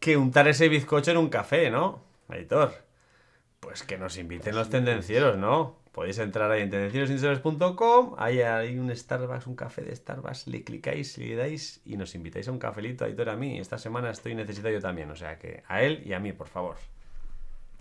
que 0.00 0.16
untar 0.16 0.48
ese 0.48 0.70
bizcocho 0.70 1.10
en 1.10 1.18
un 1.18 1.28
café, 1.28 1.70
¿no, 1.70 2.02
Aitor? 2.28 2.85
Pues 3.60 3.82
que 3.82 3.98
nos 3.98 4.16
inviten 4.18 4.54
los 4.54 4.70
tendencieros, 4.70 5.36
¿no? 5.36 5.76
Podéis 5.92 6.18
entrar 6.18 6.50
ahí 6.50 6.62
en 6.62 6.70
tendencierosinsolers.com, 6.70 8.16
ahí 8.18 8.40
hay 8.40 8.78
un 8.78 8.94
Starbucks, 8.94 9.46
un 9.46 9.56
café 9.56 9.82
de 9.82 9.96
Starbucks, 9.96 10.46
le 10.46 10.62
clicáis, 10.62 11.16
le 11.16 11.36
dais 11.36 11.80
y 11.86 11.96
nos 11.96 12.14
invitáis 12.14 12.48
a 12.48 12.52
un 12.52 12.58
cafelito 12.58 13.06
a 13.06 13.08
Hitor 13.08 13.30
a 13.30 13.36
mí. 13.36 13.58
Esta 13.58 13.78
semana 13.78 14.10
estoy 14.10 14.34
necesitado 14.34 14.74
yo 14.74 14.80
también, 14.80 15.10
o 15.10 15.16
sea 15.16 15.38
que 15.38 15.62
a 15.66 15.82
él 15.82 16.02
y 16.04 16.12
a 16.12 16.20
mí, 16.20 16.32
por 16.32 16.48
favor. 16.48 16.76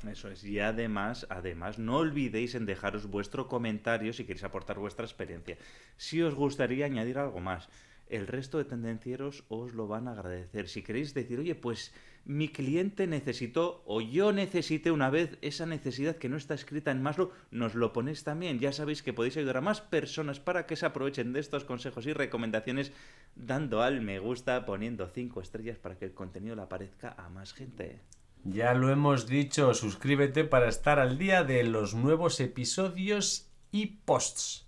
Eso 0.10 0.30
es. 0.30 0.44
Y 0.44 0.60
además, 0.60 1.26
además, 1.30 1.80
no 1.80 1.98
olvidéis 1.98 2.56
en 2.56 2.66
dejaros 2.66 3.08
vuestro 3.08 3.48
comentario 3.48 4.14
si 4.14 4.24
queréis 4.24 4.44
aportar 4.44 4.80
vuestra 4.80 5.06
experiencia. 5.06 5.58
Si 5.98 6.22
os 6.22 6.36
gustaría 6.36 6.86
añadir 6.86 7.18
algo 7.18 7.40
más, 7.40 7.70
el 8.08 8.28
resto 8.28 8.58
de 8.58 8.66
tendencieros 8.66 9.44
os 9.50 9.74
lo 9.74 9.88
van 9.88 10.08
a 10.08 10.12
agradecer. 10.12 10.68
Si 10.68 10.84
queréis 10.84 11.14
decir, 11.14 11.40
oye, 11.40 11.56
pues 11.56 11.94
mi 12.26 12.50
cliente 12.50 13.06
necesitó 13.06 13.84
o 13.86 14.02
yo 14.02 14.32
necesité 14.32 14.92
una 14.92 15.10
vez 15.10 15.38
esa 15.42 15.66
necesidad 15.66 16.16
que 16.16 16.30
no 16.30 16.38
está 16.38 16.56
escrita 16.56 16.92
en 16.92 17.02
Maslow, 17.02 17.32
nos 17.52 17.76
lo 17.76 17.94
ponéis 17.94 18.24
también. 18.24 18.60
Ya 18.60 18.72
sabéis 18.72 19.04
que 19.04 19.14
podéis 19.14 19.38
ayudar 19.38 19.58
a 19.58 19.62
más 19.62 19.82
personas 19.82 20.40
para 20.40 20.66
que 20.66 20.76
se 20.76 20.86
aprovechen 20.86 21.34
de 21.34 21.40
estos 21.40 21.66
consejos 21.66 22.06
y 22.08 22.14
recomendaciones 22.14 22.92
dando 23.36 23.82
al 23.82 24.02
me 24.02 24.20
gusta, 24.20 24.66
poniendo 24.66 25.08
cinco 25.08 25.42
estrellas 25.42 25.78
para 25.78 25.98
que 25.98 26.06
el 26.06 26.14
contenido 26.14 26.56
le 26.56 26.64
aparezca 26.64 27.16
a 27.18 27.30
más 27.30 27.54
gente. 27.54 28.02
Ya 28.44 28.74
lo 28.74 28.92
hemos 28.92 29.28
dicho, 29.28 29.74
suscríbete 29.74 30.44
para 30.44 30.68
estar 30.68 31.00
al 31.00 31.18
día 31.18 31.44
de 31.44 31.64
los 31.64 31.96
nuevos 31.96 32.40
episodios 32.40 33.52
y 33.72 33.88
posts. 34.06 34.65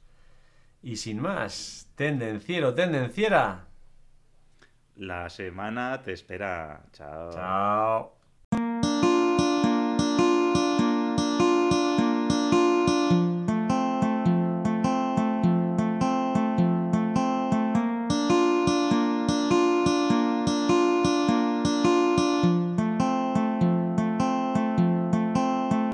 Y 0.81 0.95
sin 0.97 1.19
más, 1.19 1.89
tendenciero, 1.95 2.73
tendenciera. 2.73 3.67
La 4.95 5.29
semana 5.29 6.01
te 6.01 6.13
espera. 6.13 6.83
Chao. 6.91 7.31
Chao. 7.31 8.16